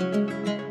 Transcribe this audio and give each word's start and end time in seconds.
Ja, 0.00 0.69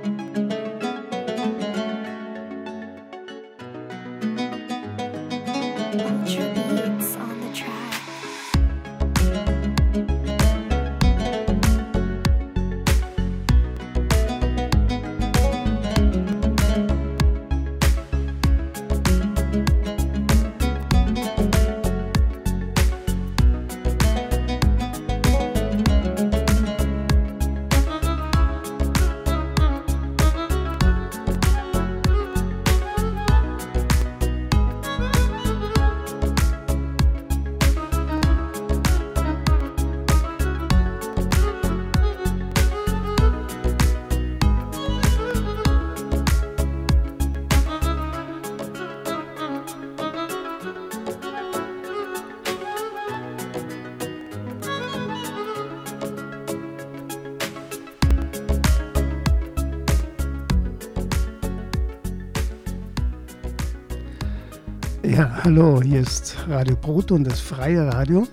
hallo, 65.49 65.81
hier 65.81 66.01
ist 66.01 66.37
Radio 66.47 66.75
Brot 66.75 67.11
und 67.11 67.23
das 67.23 67.39
freie 67.39 67.91
Radio 67.91 68.27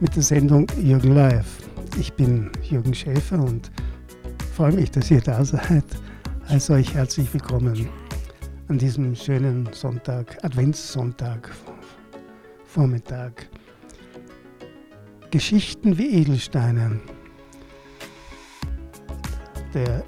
mit 0.00 0.16
der 0.16 0.22
Sendung 0.22 0.66
Jürgen 0.80 1.14
Live. 1.14 1.58
Ich 1.98 2.14
bin 2.14 2.50
Jürgen 2.62 2.94
Schäfer 2.94 3.38
und 3.38 3.70
freue 4.54 4.72
mich, 4.72 4.90
dass 4.90 5.10
ihr 5.10 5.20
da 5.20 5.44
seid. 5.44 5.84
Also 6.48 6.72
euch 6.72 6.94
herzlich 6.94 7.30
willkommen 7.34 7.86
an 8.68 8.78
diesem 8.78 9.14
schönen 9.14 9.68
Sonntag, 9.74 10.42
Adventssonntag, 10.42 11.50
Vormittag. 12.64 13.46
Geschichten 15.30 15.98
wie 15.98 16.22
Edelsteine. 16.22 17.00
Der 19.74 20.02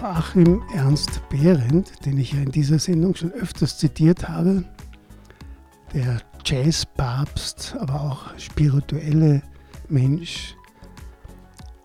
Joachim 0.00 0.62
Ernst 0.74 1.20
Behrendt, 1.28 2.06
den 2.06 2.16
ich 2.16 2.32
ja 2.32 2.40
in 2.40 2.50
dieser 2.50 2.78
Sendung 2.78 3.14
schon 3.14 3.32
öfters 3.32 3.76
zitiert 3.76 4.26
habe, 4.26 4.64
der 5.96 6.20
Jazzpapst, 6.44 7.74
aber 7.78 8.02
auch 8.02 8.38
spirituelle 8.38 9.40
Mensch, 9.88 10.54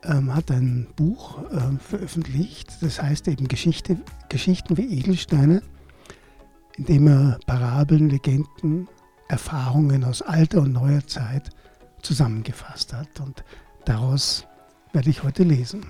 ähm, 0.04 0.36
hat 0.36 0.52
ein 0.52 0.88
Buch 0.98 1.40
ähm, 1.52 1.80
veröffentlicht, 1.80 2.70
das 2.82 3.02
heißt 3.02 3.30
eben 3.30 3.48
Geschichte, 3.48 3.98
Geschichten 4.28 4.76
wie 4.76 5.00
Edelsteine, 5.00 5.62
in 6.76 6.86
dem 6.86 7.08
er 7.08 7.40
Parabeln, 7.46 8.10
Legenden, 8.10 8.90
Erfahrungen 9.30 10.04
aus 10.04 10.22
alter 10.22 10.62
und 10.62 10.74
neuer 10.74 11.08
Zeit 11.08 11.50
zusammengefasst 12.02 12.94
hat. 12.94 13.20
Und 13.22 13.46
daraus 13.86 14.46
werde 14.92 15.10
ich 15.10 15.24
heute 15.24 15.44
lesen. 15.44 15.86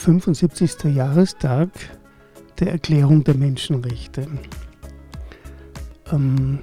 75. 0.00 0.84
Jahrestag 0.94 1.68
der 2.58 2.72
Erklärung 2.72 3.22
der 3.22 3.34
Menschenrechte. 3.34 4.26
Ähm, 6.10 6.60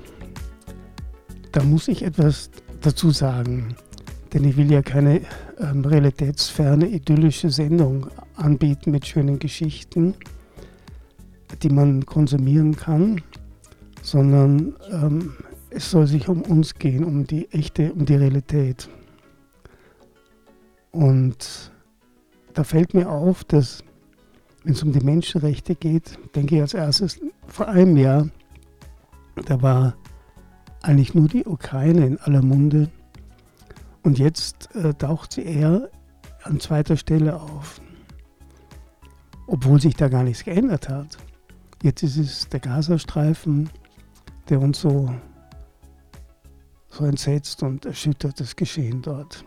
da 1.52 1.62
muss 1.64 1.88
ich 1.88 2.02
etwas 2.02 2.50
dazu 2.82 3.12
sagen, 3.12 3.76
denn 4.34 4.44
ich 4.44 4.58
will 4.58 4.72
ja 4.72 4.82
keine 4.82 5.22
ähm, 5.60 5.86
realitätsferne, 5.86 6.88
idyllische 6.88 7.52
Sendung 7.52 8.08
anbieten 8.38 8.90
mit 8.90 9.06
schönen 9.06 9.38
Geschichten, 9.38 10.16
die 11.62 11.70
man 11.70 12.08
konsumieren 12.08 12.76
kann, 12.76 13.22
sondern 14.02 14.76
ähm, 14.92 15.34
es 15.70 15.92
soll 15.92 16.08
sich 16.08 16.28
um 16.28 16.42
uns 16.42 16.74
gehen, 16.74 17.04
um 17.04 17.28
die 17.28 17.48
echte, 17.52 17.94
um 17.94 18.04
die 18.04 18.16
Realität. 18.16 18.90
Und 20.90 21.72
da 22.58 22.64
fällt 22.64 22.96
mir 22.96 23.12
auf, 23.12 23.44
dass 23.44 23.84
wenn 24.64 24.74
es 24.74 24.82
um 24.82 24.92
die 24.92 25.06
Menschenrechte 25.06 25.76
geht, 25.76 26.18
denke 26.34 26.56
ich 26.56 26.62
als 26.62 26.74
erstes 26.74 27.20
vor 27.48 27.68
einem 27.68 27.96
Jahr, 27.98 28.30
da 29.46 29.62
war 29.62 29.96
eigentlich 30.82 31.14
nur 31.14 31.28
die 31.28 31.46
Ukraine 31.46 32.08
in 32.08 32.18
aller 32.18 32.42
Munde 32.42 32.90
und 34.02 34.18
jetzt 34.18 34.76
äh, 34.76 34.92
taucht 34.96 35.34
sie 35.34 35.44
eher 35.44 35.92
an 36.42 36.60
zweiter 36.60 36.98
Stelle 36.98 37.40
auf, 37.40 37.80
obwohl 39.46 39.80
sich 39.80 39.96
da 39.96 40.08
gar 40.10 40.24
nichts 40.24 40.44
geändert 40.44 40.90
hat. 40.90 41.16
Jetzt 41.84 42.02
ist 42.02 42.18
es 42.18 42.50
der 42.50 42.60
Gazastreifen, 42.60 43.70
der 44.50 44.60
uns 44.62 44.82
so, 44.82 45.14
so 46.90 47.06
entsetzt 47.06 47.62
und 47.62 47.86
erschüttert 47.86 48.40
das 48.40 48.56
Geschehen 48.56 49.04
dort. 49.04 49.46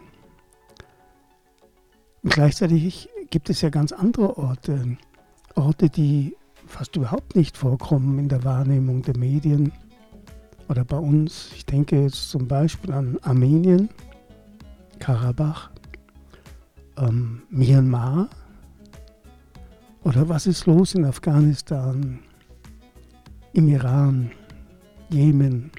Und 2.22 2.32
gleichzeitig 2.32 3.08
gibt 3.30 3.48
es 3.50 3.60
ja 3.62 3.70
ganz 3.70 3.92
andere 3.92 4.36
Orte, 4.36 4.98
Orte, 5.54 5.88
die 5.88 6.36
fast 6.66 6.96
überhaupt 6.96 7.34
nicht 7.34 7.56
vorkommen 7.56 8.18
in 8.18 8.28
der 8.28 8.44
Wahrnehmung 8.44 9.02
der 9.02 9.16
Medien 9.16 9.72
oder 10.68 10.84
bei 10.84 10.98
uns. 10.98 11.50
Ich 11.54 11.66
denke 11.66 12.02
jetzt 12.02 12.30
zum 12.30 12.46
Beispiel 12.46 12.92
an 12.92 13.18
Armenien, 13.22 13.88
Karabach, 14.98 15.70
ähm, 16.98 17.42
Myanmar 17.50 18.28
oder 20.04 20.28
was 20.28 20.46
ist 20.46 20.66
los 20.66 20.94
in 20.94 21.04
Afghanistan, 21.04 22.20
im 23.52 23.68
Iran, 23.68 24.30
Jemen, 25.08 25.72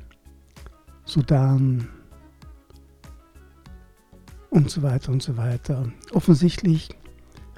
Sudan, 1.05 1.87
und 4.51 4.69
so 4.69 4.83
weiter 4.83 5.11
und 5.11 5.23
so 5.23 5.37
weiter. 5.37 5.91
Offensichtlich 6.11 6.89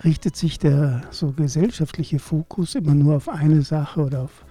richtet 0.03 0.35
sich 0.35 0.59
der 0.59 1.01
so 1.09 1.31
gesellschaftliche 1.31 2.19
Fokus 2.19 2.75
immer 2.75 2.93
nur 2.93 3.15
auf 3.15 3.27
eine 3.27 3.63
Sache 3.63 4.01
oder 4.01 4.21
auf 4.21 4.45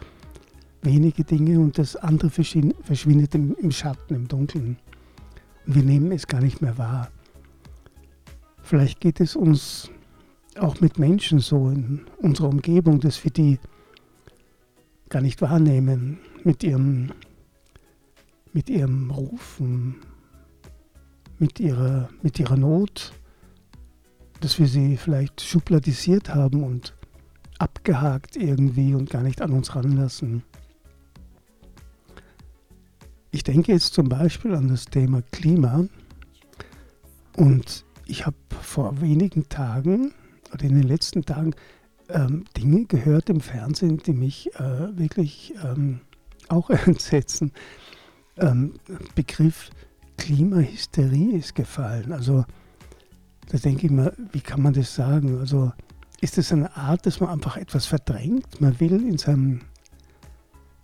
wenige 0.82 1.22
Dinge 1.22 1.60
und 1.60 1.78
das 1.78 1.94
andere 1.94 2.30
verschwindet 2.30 3.34
im, 3.36 3.54
im 3.54 3.70
Schatten, 3.70 4.14
im 4.14 4.28
Dunkeln. 4.28 4.76
Und 5.66 5.76
wir 5.76 5.84
nehmen 5.84 6.10
es 6.10 6.26
gar 6.26 6.40
nicht 6.40 6.60
mehr 6.60 6.76
wahr. 6.76 7.10
Vielleicht 8.62 9.00
geht 9.00 9.20
es 9.20 9.36
uns 9.36 9.90
auch 10.58 10.80
mit 10.80 10.98
Menschen 10.98 11.38
so 11.38 11.70
in 11.70 12.06
unserer 12.18 12.48
Umgebung, 12.48 12.98
dass 12.98 13.22
wir 13.22 13.30
die 13.30 13.60
gar 15.08 15.22
nicht 15.22 15.40
wahrnehmen 15.40 16.18
mit 16.42 16.64
ihrem, 16.64 17.12
mit 18.52 18.68
ihrem 18.68 19.12
Rufen, 19.12 19.96
mit 21.42 21.58
ihrer, 21.58 22.08
mit 22.22 22.38
ihrer 22.38 22.56
Not, 22.56 23.12
dass 24.40 24.60
wir 24.60 24.68
sie 24.68 24.96
vielleicht 24.96 25.40
schubladisiert 25.40 26.32
haben 26.32 26.62
und 26.62 26.94
abgehakt 27.58 28.36
irgendwie 28.36 28.94
und 28.94 29.10
gar 29.10 29.24
nicht 29.24 29.42
an 29.42 29.50
uns 29.50 29.74
ranlassen. 29.74 30.44
Ich 33.32 33.42
denke 33.42 33.72
jetzt 33.72 33.92
zum 33.92 34.08
Beispiel 34.08 34.54
an 34.54 34.68
das 34.68 34.84
Thema 34.84 35.20
Klima 35.32 35.86
und 37.36 37.84
ich 38.06 38.24
habe 38.24 38.36
vor 38.60 39.00
wenigen 39.00 39.48
Tagen 39.48 40.14
oder 40.52 40.62
in 40.62 40.76
den 40.76 40.86
letzten 40.86 41.24
Tagen 41.24 41.56
ähm, 42.08 42.44
Dinge 42.56 42.84
gehört 42.84 43.30
im 43.30 43.40
Fernsehen, 43.40 43.96
die 43.96 44.12
mich 44.12 44.54
äh, 44.60 44.96
wirklich 44.96 45.54
ähm, 45.64 46.02
auch 46.46 46.70
entsetzen. 46.86 47.50
Ähm, 48.36 48.74
Begriff 49.16 49.70
Klimahysterie 50.16 51.36
ist 51.36 51.54
gefallen. 51.54 52.12
Also 52.12 52.44
da 53.48 53.58
denke 53.58 53.86
ich 53.86 53.92
mir, 53.92 54.12
wie 54.32 54.40
kann 54.40 54.62
man 54.62 54.72
das 54.72 54.94
sagen? 54.94 55.38
Also 55.38 55.72
ist 56.20 56.38
das 56.38 56.52
eine 56.52 56.76
Art, 56.76 57.04
dass 57.06 57.20
man 57.20 57.30
einfach 57.30 57.56
etwas 57.56 57.86
verdrängt? 57.86 58.60
Man 58.60 58.78
will 58.80 58.92
in, 58.92 59.18
seinem, 59.18 59.60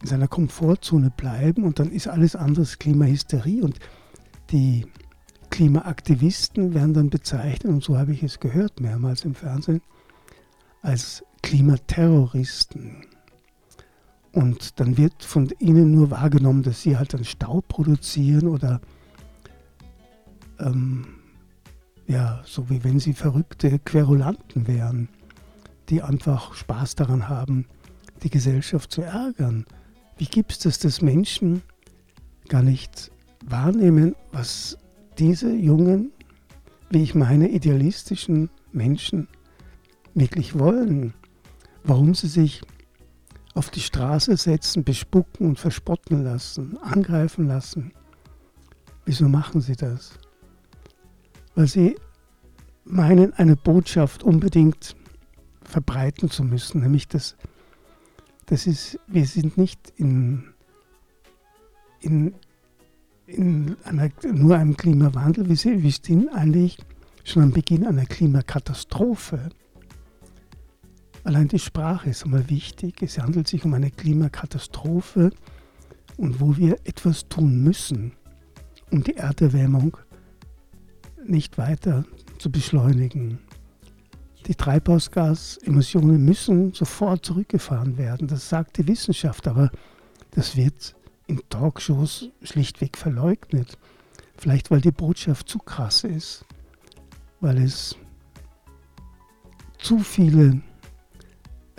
in 0.03 0.07
seiner 0.07 0.29
Komfortzone 0.29 1.11
bleiben 1.11 1.65
und 1.65 1.79
dann 1.79 1.91
ist 1.91 2.09
alles 2.09 2.35
anderes 2.35 2.79
Klimahysterie 2.79 3.63
und 3.63 3.79
die 4.51 4.87
Klimaaktivisten 5.51 6.75
werden 6.75 6.95
dann 6.95 7.11
bezeichnet, 7.11 7.73
und 7.73 7.83
so 7.83 7.99
habe 7.99 8.13
ich 8.13 8.23
es 8.23 8.39
gehört 8.39 8.81
mehrmals 8.81 9.25
im 9.25 9.35
Fernsehen, 9.35 9.81
als 10.83 11.25
Klimaterroristen. 11.43 13.07
Und 14.33 14.79
dann 14.79 14.97
wird 14.97 15.23
von 15.25 15.51
ihnen 15.59 15.91
nur 15.91 16.11
wahrgenommen, 16.11 16.63
dass 16.63 16.83
sie 16.83 16.97
halt 16.97 17.15
dann 17.15 17.25
Staub 17.25 17.67
produzieren 17.69 18.47
oder 18.47 18.81
ähm, 20.61 21.07
ja, 22.07 22.43
so 22.45 22.71
wie 22.71 22.83
wenn 22.85 23.01
sie 23.01 23.13
verrückte 23.13 23.79
Querulanten 23.79 24.67
wären, 24.67 25.09
die 25.89 26.03
einfach 26.03 26.55
Spaß 26.55 26.95
daran 26.95 27.29
haben, 27.29 27.67
die 28.23 28.31
Gesellschaft 28.31 28.91
zu 28.91 29.03
ärgern. 29.03 29.67
Wie 30.17 30.27
gibt 30.27 30.53
es 30.53 30.59
das, 30.59 30.79
dass 30.79 31.03
Menschen 31.03 31.63
gar 32.49 32.63
nicht 32.63 33.11
wahrnehmen, 33.45 34.17
was 34.33 34.79
diese 35.19 35.53
jungen, 35.53 36.13
wie 36.91 37.03
ich 37.03 37.15
meine, 37.15 37.49
idealistischen 37.49 38.51
Menschen 38.73 39.29
wirklich 40.15 40.59
wollen? 40.59 41.15
Warum 41.85 42.15
sie 42.15 42.29
sich 42.29 42.63
auf 43.55 43.71
die 43.71 43.81
Straße 43.81 44.37
setzen, 44.37 44.85
bespucken 44.85 45.47
und 45.47 45.59
verspotten 45.59 46.25
lassen, 46.25 46.79
angreifen 46.79 47.47
lassen? 47.47 47.93
Wieso 49.05 49.29
machen 49.29 49.61
sie 49.61 49.77
das? 49.77 50.19
Weil 51.59 51.67
sie 51.67 51.97
meinen, 52.85 53.33
eine 53.35 53.57
Botschaft 53.57 54.23
unbedingt 54.23 54.95
verbreiten 55.63 56.31
zu 56.31 56.45
müssen, 56.45 56.83
nämlich 56.83 57.09
dass 57.09 57.37
das 58.47 58.69
ist, 58.69 59.01
wir 59.09 59.27
sind 59.27 59.59
nicht 59.59 59.93
in, 59.97 60.55
in, 61.99 62.33
in 63.27 63.77
einer, 63.83 64.09
nur 64.33 64.57
einem 64.57 64.77
Klimawandel, 64.77 65.49
wir 65.49 65.57
sind, 65.57 66.29
eigentlich 66.33 66.79
schon 67.25 67.43
am 67.43 67.51
Beginn 67.51 67.85
einer 67.85 68.07
Klimakatastrophe. 68.07 69.49
Allein 71.25 71.49
die 71.49 71.59
Sprache 71.59 72.11
ist 72.11 72.25
einmal 72.25 72.49
wichtig. 72.49 73.03
Es 73.03 73.19
handelt 73.19 73.49
sich 73.49 73.65
um 73.65 73.75
eine 73.75 73.91
Klimakatastrophe 73.91 75.33
und 76.17 76.41
wo 76.41 76.57
wir 76.57 76.79
etwas 76.85 77.29
tun 77.29 77.65
müssen, 77.65 78.13
um 78.93 79.03
die 79.03 79.17
Erderwärmung 79.17 79.97
nicht 81.26 81.59
weiter 81.59 82.05
zu 82.38 82.50
beschleunigen. 82.50 83.38
Die 84.47 84.55
Treibhausgasemissionen 84.55 86.25
müssen 86.25 86.73
sofort 86.73 87.25
zurückgefahren 87.25 87.99
werden. 87.99 88.29
Das 88.29 88.49
sagt 88.49 88.79
die 88.79 88.88
Wissenschaft, 88.88 89.47
aber 89.47 89.70
das 90.31 90.56
wird 90.56 90.97
in 91.26 91.41
Talkshows 91.50 92.31
schlichtweg 92.43 92.97
verleugnet. 92.97 93.76
Vielleicht 94.37 94.70
weil 94.70 94.81
die 94.81 94.93
Botschaft 94.93 95.49
zu 95.49 95.59
krass 95.59 96.05
ist, 96.05 96.44
weil 97.41 97.59
es 97.59 97.97
zu 99.79 99.99
viele 99.99 100.62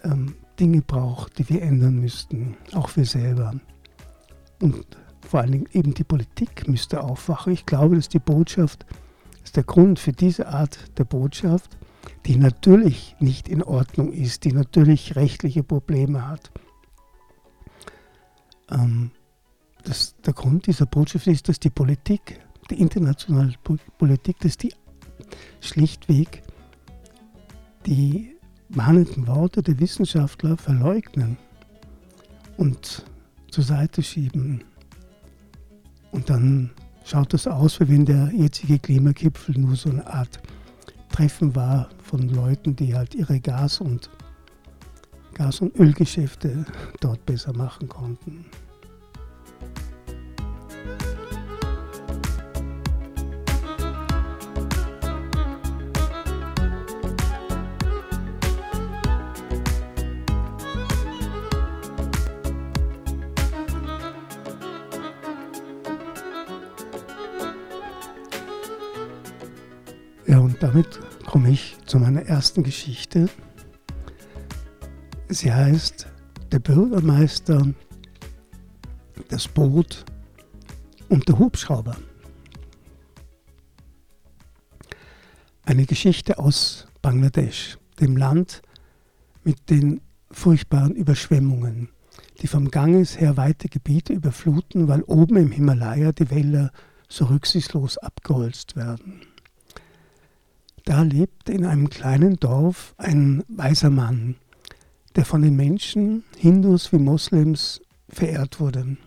ähm, 0.04 0.36
Dinge 0.60 0.82
braucht, 0.82 1.40
die 1.40 1.50
wir 1.50 1.62
ändern 1.62 2.00
müssten, 2.00 2.58
auch 2.74 2.96
wir 2.96 3.06
selber. 3.06 3.54
Und 4.62 4.86
vor 5.28 5.42
allen 5.42 5.52
Dingen 5.52 5.70
eben 5.74 5.94
die 5.94 6.04
Politik 6.04 6.68
müsste 6.68 7.02
aufwachen. 7.02 7.54
Ich 7.54 7.66
glaube, 7.66 7.96
dass 7.96 8.10
die 8.10 8.20
Botschaft 8.20 8.86
ist 9.50 9.56
der 9.56 9.64
Grund 9.64 9.98
für 9.98 10.12
diese 10.12 10.50
Art 10.50 10.78
der 11.00 11.06
Botschaft, 11.06 11.76
die 12.28 12.38
natürlich 12.38 13.16
nicht 13.20 13.50
in 13.50 13.64
Ordnung 13.64 14.14
ist, 14.14 14.44
die 14.44 14.54
natürlich 14.54 15.16
rechtliche 15.16 15.64
Probleme 15.64 16.28
hat. 16.28 16.52
Ähm, 18.70 19.10
das, 19.84 20.14
der 20.24 20.34
Grund 20.34 20.68
dieser 20.68 20.86
Botschaft 20.86 21.26
ist, 21.26 21.50
dass 21.50 21.60
die 21.60 21.72
Politik, 21.72 22.40
die 22.70 22.80
internationale 22.80 23.56
Politik, 23.98 24.38
dass 24.42 24.56
die 24.56 24.72
schlichtweg 25.62 26.44
die 27.88 28.36
mahnenden 28.68 29.26
Worte 29.26 29.64
der 29.64 29.80
Wissenschaftler 29.80 30.58
verleugnen 30.58 31.38
und 32.58 33.04
zur 33.50 33.64
Seite 33.64 34.04
schieben 34.04 34.64
und 36.12 36.30
dann 36.30 36.70
schaut 37.10 37.34
das 37.34 37.48
aus, 37.48 37.80
wie 37.80 37.90
wenn 37.90 38.06
der 38.06 38.32
jetzige 38.36 38.78
Klimagipfel 38.78 39.58
nur 39.58 39.76
so 39.76 39.90
eine 39.90 40.06
Art 40.06 40.40
Treffen 41.10 41.56
war 41.56 41.90
von 42.04 42.30
Leuten, 42.30 42.76
die 42.76 42.96
halt 42.96 43.16
ihre 43.16 43.40
Gas- 43.40 43.82
und 43.82 44.10
Gas- 45.34 45.62
und 45.62 45.76
Ölgeschäfte 45.80 46.66
dort 47.00 47.26
besser 47.26 47.54
machen 47.54 47.90
konnten. 47.90 48.46
Ersten 72.30 72.62
Geschichte. 72.62 73.28
Sie 75.30 75.52
heißt 75.52 76.08
Der 76.52 76.60
Bürgermeister, 76.60 77.74
das 79.30 79.48
Boot 79.48 80.06
und 81.10 81.28
der 81.28 81.40
Hubschrauber. 81.40 81.98
Eine 85.64 85.86
Geschichte 85.86 86.38
aus 86.38 86.88
Bangladesch, 87.02 87.80
dem 88.00 88.16
Land 88.16 88.62
mit 89.44 89.70
den 89.72 90.02
furchtbaren 90.32 90.94
Überschwemmungen, 90.94 91.90
die 92.42 92.48
vom 92.48 92.70
Ganges 92.70 93.20
her 93.20 93.38
weite 93.38 93.70
Gebiete 93.70 94.14
überfluten, 94.14 94.88
weil 94.88 95.02
oben 95.04 95.38
im 95.38 95.52
Himalaya 95.52 96.12
die 96.12 96.30
Wälder 96.30 96.72
so 97.08 97.26
rücksichtslos 97.26 97.98
abgeholzt 97.98 98.76
werden. 98.76 99.22
Da 100.90 101.04
lebte 101.04 101.52
in 101.52 101.68
einem 101.68 101.92
kleinen 101.92 102.38
Dorf 102.38 102.96
ein 102.98 103.44
weiser 103.48 103.92
Mann, 103.92 104.38
der 105.16 105.24
von 105.24 105.44
den 105.44 105.56
Menschen, 105.56 106.24
Hindus 106.36 106.92
wie 106.92 106.98
Moslems, 106.98 107.80
verehrt 108.10 108.60
wurde. 108.60 108.98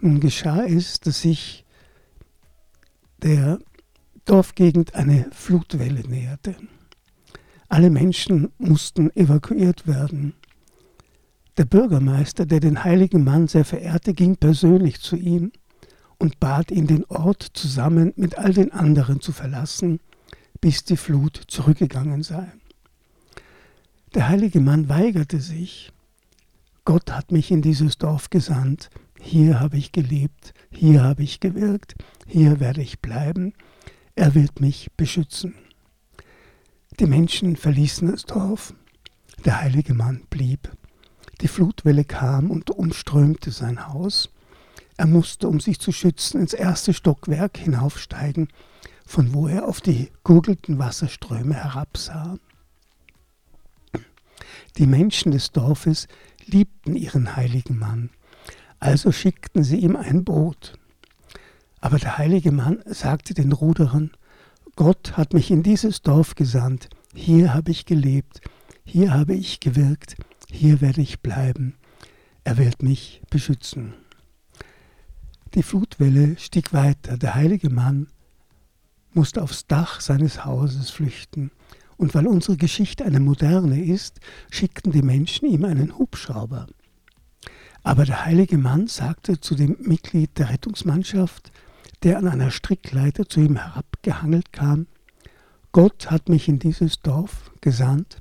Nun 0.00 0.20
geschah 0.20 0.64
es, 0.64 1.00
dass 1.00 1.22
sich 1.22 1.64
der 3.22 3.58
Dorfgegend 4.24 4.94
eine 4.94 5.28
Flutwelle 5.32 6.08
näherte. 6.08 6.54
Alle 7.68 7.90
Menschen 7.90 8.52
mussten 8.58 9.10
evakuiert 9.16 9.88
werden. 9.88 10.32
Der 11.56 11.64
Bürgermeister, 11.64 12.46
der 12.46 12.60
den 12.60 12.84
heiligen 12.84 13.24
Mann 13.24 13.48
sehr 13.48 13.64
verehrte, 13.64 14.14
ging 14.14 14.36
persönlich 14.36 15.00
zu 15.00 15.16
ihm 15.16 15.50
und 16.18 16.38
bat 16.38 16.70
ihn, 16.70 16.86
den 16.86 17.04
Ort 17.06 17.42
zusammen 17.42 18.12
mit 18.14 18.38
all 18.38 18.52
den 18.52 18.70
anderen 18.70 19.20
zu 19.20 19.32
verlassen 19.32 19.98
bis 20.60 20.84
die 20.84 20.96
Flut 20.96 21.40
zurückgegangen 21.48 22.22
sei. 22.22 22.52
Der 24.14 24.28
heilige 24.28 24.60
Mann 24.60 24.88
weigerte 24.88 25.40
sich. 25.40 25.92
Gott 26.84 27.12
hat 27.12 27.32
mich 27.32 27.50
in 27.50 27.62
dieses 27.62 27.98
Dorf 27.98 28.30
gesandt. 28.30 28.90
Hier 29.20 29.60
habe 29.60 29.76
ich 29.76 29.92
gelebt, 29.92 30.54
hier 30.70 31.02
habe 31.02 31.22
ich 31.22 31.40
gewirkt, 31.40 31.94
hier 32.26 32.60
werde 32.60 32.82
ich 32.82 33.00
bleiben. 33.00 33.54
Er 34.14 34.34
wird 34.34 34.60
mich 34.60 34.90
beschützen. 34.96 35.54
Die 36.98 37.06
Menschen 37.06 37.56
verließen 37.56 38.10
das 38.10 38.22
Dorf. 38.22 38.72
Der 39.44 39.60
heilige 39.60 39.94
Mann 39.94 40.22
blieb. 40.30 40.70
Die 41.40 41.48
Flutwelle 41.48 42.04
kam 42.04 42.50
und 42.50 42.70
umströmte 42.70 43.50
sein 43.50 43.88
Haus. 43.88 44.30
Er 44.96 45.06
musste, 45.06 45.48
um 45.48 45.60
sich 45.60 45.78
zu 45.78 45.92
schützen, 45.92 46.40
ins 46.40 46.54
erste 46.54 46.94
Stockwerk 46.94 47.58
hinaufsteigen 47.58 48.48
von 49.06 49.32
wo 49.32 49.46
er 49.46 49.66
auf 49.66 49.80
die 49.80 50.10
gurgelnden 50.24 50.78
Wasserströme 50.78 51.54
herabsah. 51.54 52.36
Die 54.76 54.86
Menschen 54.86 55.32
des 55.32 55.52
Dorfes 55.52 56.06
liebten 56.44 56.96
ihren 56.96 57.36
heiligen 57.36 57.78
Mann, 57.78 58.10
also 58.78 59.10
schickten 59.12 59.64
sie 59.64 59.78
ihm 59.78 59.96
ein 59.96 60.24
Boot. 60.24 60.74
Aber 61.80 61.98
der 61.98 62.18
heilige 62.18 62.52
Mann 62.52 62.82
sagte 62.84 63.32
den 63.32 63.52
Ruderern, 63.52 64.10
Gott 64.74 65.16
hat 65.16 65.32
mich 65.32 65.50
in 65.50 65.62
dieses 65.62 66.02
Dorf 66.02 66.34
gesandt, 66.34 66.90
hier 67.14 67.54
habe 67.54 67.70
ich 67.70 67.86
gelebt, 67.86 68.42
Hier 68.88 69.12
habe 69.12 69.34
ich 69.34 69.58
gewirkt, 69.58 70.14
hier 70.48 70.80
werde 70.80 71.00
ich 71.00 71.20
bleiben. 71.20 71.74
Er 72.44 72.56
wird 72.56 72.84
mich 72.84 73.20
beschützen. 73.30 73.94
Die 75.54 75.64
Flutwelle 75.64 76.38
stieg 76.38 76.72
weiter. 76.72 77.18
Der 77.18 77.34
heilige 77.34 77.68
Mann 77.68 78.06
musste 79.16 79.42
aufs 79.42 79.66
Dach 79.66 80.00
seines 80.00 80.44
Hauses 80.44 80.90
flüchten. 80.90 81.50
Und 81.96 82.14
weil 82.14 82.26
unsere 82.26 82.56
Geschichte 82.56 83.04
eine 83.04 83.20
moderne 83.20 83.82
ist, 83.82 84.20
schickten 84.50 84.92
die 84.92 85.02
Menschen 85.02 85.48
ihm 85.48 85.64
einen 85.64 85.98
Hubschrauber. 85.98 86.66
Aber 87.82 88.04
der 88.04 88.26
heilige 88.26 88.58
Mann 88.58 88.86
sagte 88.86 89.40
zu 89.40 89.54
dem 89.54 89.76
Mitglied 89.80 90.38
der 90.38 90.50
Rettungsmannschaft, 90.50 91.50
der 92.02 92.18
an 92.18 92.28
einer 92.28 92.50
Strickleiter 92.50 93.28
zu 93.28 93.40
ihm 93.40 93.56
herabgehangelt 93.56 94.52
kam, 94.52 94.86
Gott 95.72 96.10
hat 96.10 96.28
mich 96.28 96.48
in 96.48 96.58
dieses 96.58 97.00
Dorf 97.00 97.52
gesandt, 97.60 98.18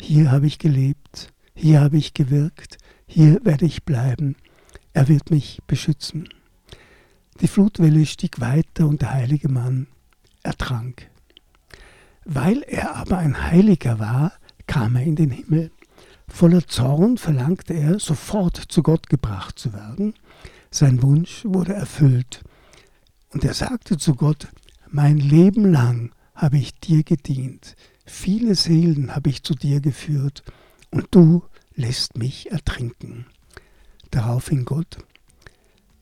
hier 0.00 0.30
habe 0.30 0.46
ich 0.46 0.58
gelebt, 0.58 1.32
hier 1.54 1.80
habe 1.80 1.96
ich 1.96 2.14
gewirkt, 2.14 2.78
hier 3.06 3.40
werde 3.44 3.66
ich 3.66 3.84
bleiben, 3.84 4.36
er 4.92 5.08
wird 5.08 5.30
mich 5.30 5.60
beschützen. 5.66 6.28
Die 7.40 7.48
Flutwelle 7.48 8.06
stieg 8.06 8.40
weiter 8.40 8.88
und 8.88 9.02
der 9.02 9.12
heilige 9.12 9.48
Mann 9.48 9.88
ertrank. 10.46 11.10
Weil 12.24 12.62
er 12.62 12.96
aber 12.96 13.18
ein 13.18 13.42
Heiliger 13.42 13.98
war, 13.98 14.32
kam 14.66 14.96
er 14.96 15.02
in 15.02 15.16
den 15.16 15.30
Himmel. 15.30 15.70
Voller 16.28 16.66
Zorn 16.66 17.18
verlangte 17.18 17.74
er, 17.74 18.00
sofort 18.00 18.56
zu 18.56 18.82
Gott 18.82 19.08
gebracht 19.08 19.58
zu 19.58 19.72
werden. 19.72 20.14
Sein 20.70 21.02
Wunsch 21.02 21.44
wurde 21.44 21.74
erfüllt. 21.74 22.42
Und 23.30 23.44
er 23.44 23.54
sagte 23.54 23.96
zu 23.96 24.14
Gott, 24.14 24.48
mein 24.88 25.18
Leben 25.18 25.70
lang 25.70 26.12
habe 26.34 26.58
ich 26.58 26.78
dir 26.80 27.02
gedient, 27.02 27.76
viele 28.04 28.54
Seelen 28.54 29.14
habe 29.14 29.30
ich 29.30 29.42
zu 29.42 29.54
dir 29.54 29.80
geführt, 29.80 30.42
und 30.90 31.08
du 31.10 31.42
lässt 31.74 32.16
mich 32.16 32.50
ertrinken. 32.50 33.26
Daraufhin 34.10 34.64
Gott, 34.64 34.98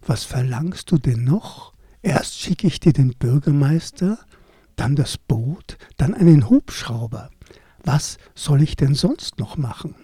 was 0.00 0.24
verlangst 0.24 0.90
du 0.90 0.98
denn 0.98 1.24
noch? 1.24 1.73
Erst 2.04 2.38
schicke 2.38 2.66
ich 2.66 2.80
dir 2.80 2.92
den 2.92 3.14
Bürgermeister, 3.14 4.18
dann 4.76 4.94
das 4.94 5.16
Boot, 5.16 5.78
dann 5.96 6.12
einen 6.12 6.50
Hubschrauber. 6.50 7.30
Was 7.82 8.18
soll 8.34 8.60
ich 8.60 8.76
denn 8.76 8.94
sonst 8.94 9.38
noch 9.38 9.56
machen? 9.56 9.94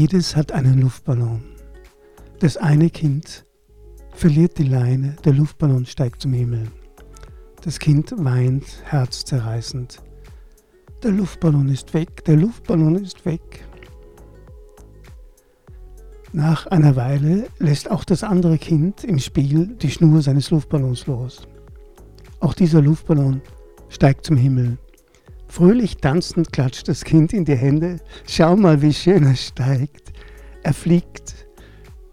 Jedes 0.00 0.34
hat 0.34 0.50
einen 0.50 0.80
Luftballon. 0.80 1.42
Das 2.38 2.56
eine 2.56 2.88
Kind 2.88 3.44
verliert 4.14 4.56
die 4.56 4.64
Leine, 4.64 5.14
der 5.26 5.34
Luftballon 5.34 5.84
steigt 5.84 6.22
zum 6.22 6.32
Himmel. 6.32 6.68
Das 7.62 7.78
Kind 7.78 8.10
weint 8.16 8.64
herzzerreißend. 8.84 10.00
Der 11.02 11.10
Luftballon 11.10 11.68
ist 11.68 11.92
weg, 11.92 12.24
der 12.24 12.36
Luftballon 12.36 12.96
ist 12.96 13.26
weg. 13.26 13.42
Nach 16.32 16.66
einer 16.68 16.96
Weile 16.96 17.48
lässt 17.58 17.90
auch 17.90 18.04
das 18.04 18.24
andere 18.24 18.56
Kind 18.56 19.04
im 19.04 19.18
Spiel 19.18 19.66
die 19.66 19.90
Schnur 19.90 20.22
seines 20.22 20.50
Luftballons 20.50 21.08
los. 21.08 21.46
Auch 22.40 22.54
dieser 22.54 22.80
Luftballon 22.80 23.42
steigt 23.90 24.24
zum 24.24 24.38
Himmel. 24.38 24.78
Fröhlich 25.50 25.96
tanzend 25.96 26.52
klatscht 26.52 26.86
das 26.86 27.02
Kind 27.02 27.32
in 27.32 27.44
die 27.44 27.56
Hände. 27.56 27.98
Schau 28.24 28.54
mal, 28.54 28.80
wie 28.82 28.94
schön 28.94 29.26
er 29.26 29.34
steigt. 29.34 30.12
Er 30.62 30.72
fliegt 30.72 31.34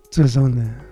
zur 0.10 0.28
Sonne. 0.28 0.87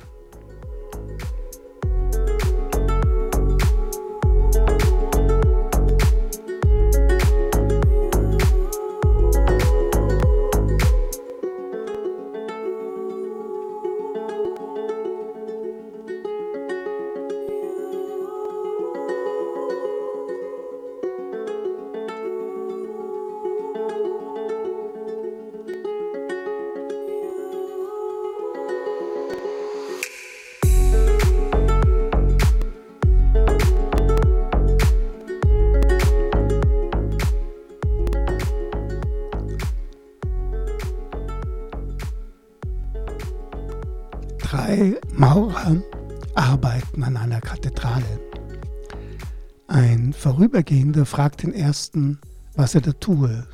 Vorübergehender 51.05 51.15
fragt 51.15 51.43
den 51.43 51.53
ersten, 51.53 52.19
was 52.55 52.75
er 52.75 52.81
da 52.81 52.91
tue. 52.93 53.47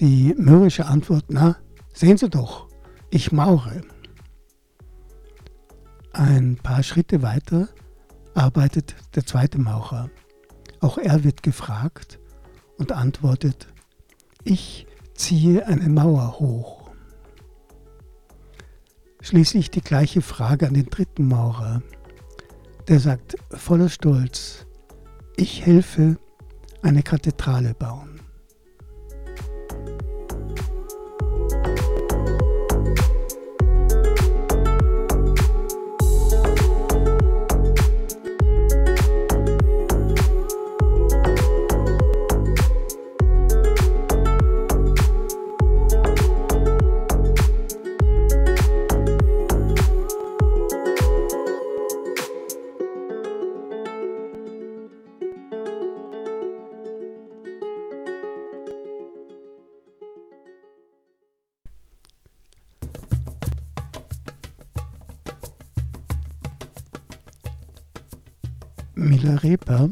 Die 0.00 0.34
mürrische 0.36 0.86
Antwort, 0.86 1.26
na, 1.28 1.56
sehen 1.94 2.16
Sie 2.16 2.28
doch, 2.28 2.68
ich 3.10 3.32
maure. 3.32 3.82
Ein 6.12 6.56
paar 6.56 6.82
Schritte 6.82 7.22
weiter 7.22 7.68
arbeitet 8.34 8.94
der 9.14 9.24
zweite 9.24 9.58
Maurer. 9.58 10.10
Auch 10.80 10.98
er 10.98 11.24
wird 11.24 11.42
gefragt 11.42 12.18
und 12.78 12.92
antwortet, 12.92 13.68
ich 14.44 14.86
ziehe 15.14 15.66
eine 15.66 15.88
Mauer 15.88 16.38
hoch. 16.40 16.90
Schließlich 19.20 19.70
die 19.70 19.80
gleiche 19.80 20.20
Frage 20.20 20.66
an 20.66 20.74
den 20.74 20.86
dritten 20.86 21.28
Maurer. 21.28 21.82
Der 22.88 22.98
sagt 22.98 23.36
voller 23.50 23.88
Stolz, 23.88 24.66
ich 25.36 25.64
helfe 25.64 26.18
eine 26.82 27.02
Kathedrale 27.02 27.74
bauen. 27.74 28.11
Milarepa, 69.66 69.90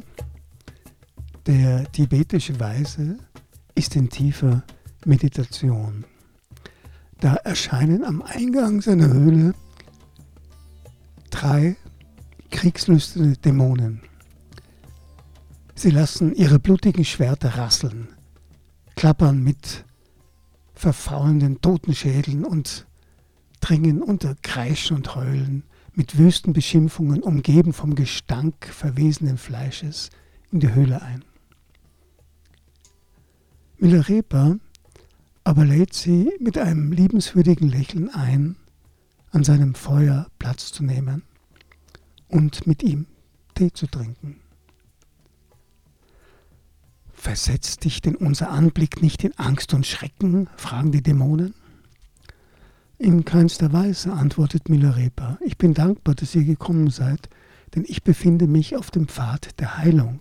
der 1.47 1.91
tibetische 1.93 2.59
Weise, 2.61 3.19
ist 3.75 3.97
in 3.97 4.09
tiefer 4.09 4.63
Meditation. 5.05 6.05
Da 7.21 7.35
erscheinen 7.37 8.05
am 8.05 8.23
Eingang 8.23 8.81
seiner 8.81 9.09
Höhle 9.09 9.55
drei 11.31 11.77
kriegslüsterne 12.51 13.37
Dämonen. 13.37 14.03
Sie 15.75 15.91
lassen 15.91 16.35
ihre 16.35 16.59
blutigen 16.59 17.05
Schwerter 17.05 17.57
rasseln, 17.57 18.09
klappern 18.97 19.43
mit 19.43 19.85
verfaulenden 20.75 21.61
Totenschädeln 21.61 22.45
und 22.45 22.87
dringen 23.61 24.03
unter 24.03 24.35
Kreischen 24.43 24.97
und 24.97 25.15
Heulen 25.15 25.65
mit 25.95 26.19
wüsten 26.19 26.53
Beschimpfungen, 26.53 27.23
umgeben 27.23 27.73
vom 27.73 27.95
Gestank 27.95 28.67
verwesenen 28.67 29.39
Fleisches, 29.39 30.11
in 30.51 30.61
die 30.61 30.75
Höhle 30.75 31.03
ein. 31.03 31.25
Milarepa 33.79 34.57
aber 35.45 35.65
lädt 35.65 35.95
sie 35.95 36.31
mit 36.39 36.59
einem 36.59 36.93
liebenswürdigen 36.93 37.69
Lächeln 37.69 38.11
ein, 38.11 38.57
an 39.31 39.43
seinem 39.43 39.75
Feuer 39.75 40.27
Platz 40.39 40.73
zu 40.73 40.85
nehmen 40.85 41.23
und 42.29 42.67
mit 42.67 42.83
ihm 42.83 43.07
Tee 43.55 43.73
zu 43.73 43.87
trinken. 43.87 44.41
Versetzt 47.13 47.85
dich 47.85 48.01
denn 48.01 48.17
unser 48.17 48.51
Anblick 48.51 49.03
nicht 49.03 49.25
in 49.25 49.37
Angst 49.39 49.75
und 49.75 49.87
Schrecken? 49.87 50.49
fragen 50.57 50.93
die 50.93 51.03
Dämonen. 51.03 51.55
In 53.03 53.25
keinster 53.25 53.73
Weise, 53.73 54.13
antwortet 54.13 54.69
Milarepa. 54.69 55.39
Ich 55.43 55.57
bin 55.57 55.73
dankbar, 55.73 56.15
dass 56.15 56.35
ihr 56.35 56.45
gekommen 56.45 56.91
seid, 56.91 57.31
denn 57.75 57.87
ich 57.89 58.05
befinde 58.05 58.47
mich 58.47 58.77
auf 58.77 58.91
dem 58.91 59.09
Pfad 59.09 59.59
der 59.59 59.79
Heilung. 59.79 60.21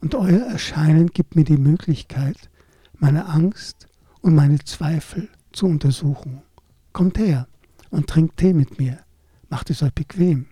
Und 0.00 0.14
euer 0.14 0.46
Erscheinen 0.46 1.08
gibt 1.08 1.36
mir 1.36 1.44
die 1.44 1.58
Möglichkeit, 1.58 2.48
meine 2.94 3.26
Angst 3.26 3.86
und 4.22 4.34
meine 4.34 4.60
Zweifel 4.60 5.28
zu 5.52 5.66
untersuchen. 5.66 6.40
Kommt 6.94 7.18
her 7.18 7.48
und 7.90 8.06
trinkt 8.06 8.38
Tee 8.38 8.54
mit 8.54 8.78
mir. 8.78 9.00
Macht 9.50 9.68
es 9.68 9.82
euch 9.82 9.92
bequem. 9.92 10.46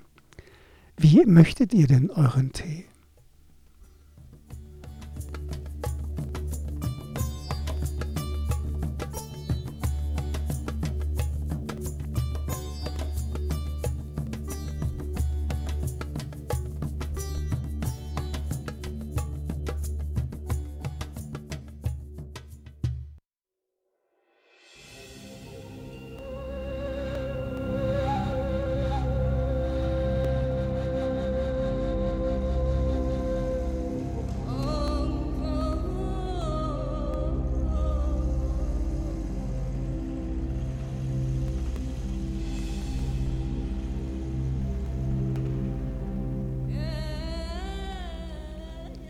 Wie 0.98 1.24
möchtet 1.24 1.72
ihr 1.72 1.86
denn 1.86 2.10
euren 2.10 2.52
Tee? 2.52 2.84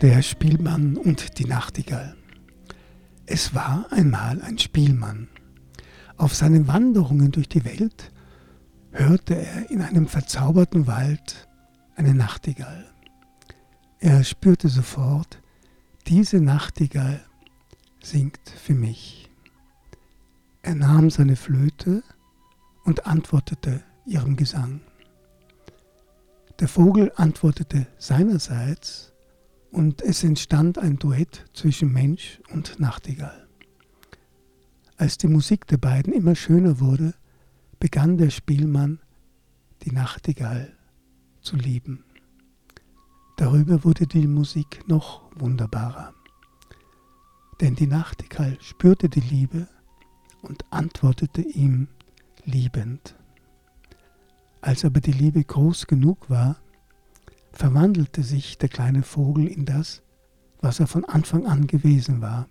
Der 0.03 0.21
Spielmann 0.21 0.97
und 0.97 1.39
die 1.39 1.45
Nachtigall. 1.45 2.17
Es 3.25 3.55
war 3.55 3.85
einmal 3.89 4.41
ein 4.41 4.59
Spielmann. 4.59 5.29
Auf 6.17 6.35
seinen 6.35 6.67
Wanderungen 6.67 7.31
durch 7.31 7.47
die 7.47 7.63
Welt 7.63 8.11
hörte 8.91 9.35
er 9.35 9.71
in 9.71 9.81
einem 9.81 10.09
verzauberten 10.09 10.87
Wald 10.87 11.47
eine 11.95 12.13
Nachtigall. 12.13 12.91
Er 14.01 14.25
spürte 14.25 14.67
sofort, 14.67 15.41
diese 16.07 16.41
Nachtigall 16.41 17.23
singt 18.03 18.49
für 18.49 18.73
mich. 18.73 19.31
Er 20.63 20.75
nahm 20.75 21.11
seine 21.11 21.37
Flöte 21.37 22.03
und 22.83 23.07
antwortete 23.07 23.81
ihrem 24.05 24.35
Gesang. 24.35 24.81
Der 26.59 26.67
Vogel 26.67 27.13
antwortete 27.15 27.87
seinerseits 27.97 29.12
und 29.73 30.03
es 30.03 30.23
entstand 30.23 30.77
ein 30.77 30.97
Duett 30.97 31.45
zwischen 31.53 31.91
Mensch 31.91 32.39
und 32.51 32.79
Nachtigall. 32.79 33.47
Als 34.97 35.17
die 35.17 35.27
Musik 35.27 35.65
der 35.67 35.77
beiden 35.77 36.13
immer 36.13 36.35
schöner 36.35 36.79
wurde, 36.79 37.15
begann 37.79 38.17
der 38.17 38.29
Spielmann 38.29 38.99
die 39.81 39.91
Nachtigall 39.91 40.77
zu 41.41 41.57
lieben. 41.57 42.05
Darüber 43.35 43.83
wurde 43.83 44.05
die 44.05 44.27
Musik 44.27 44.87
noch 44.87 45.23
wunderbarer. 45.35 46.13
Denn 47.59 47.75
die 47.75 47.87
Nachtigall 47.87 48.57
spürte 48.61 49.09
die 49.09 49.21
Liebe 49.21 49.67
und 50.43 50.65
antwortete 50.69 51.41
ihm 51.41 51.87
liebend. 52.45 53.15
Als 54.61 54.85
aber 54.85 55.01
die 55.01 55.11
Liebe 55.11 55.43
groß 55.43 55.87
genug 55.87 56.29
war, 56.29 56.57
verwandelte 57.53 58.23
sich 58.23 58.57
der 58.57 58.69
kleine 58.69 59.03
Vogel 59.03 59.47
in 59.47 59.65
das, 59.65 60.01
was 60.59 60.79
er 60.79 60.87
von 60.87 61.05
Anfang 61.05 61.45
an 61.45 61.67
gewesen 61.67 62.21
war, 62.21 62.47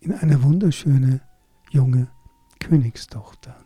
in 0.00 0.12
eine 0.12 0.42
wunderschöne 0.42 1.20
junge 1.70 2.08
Königstochter. 2.60 3.56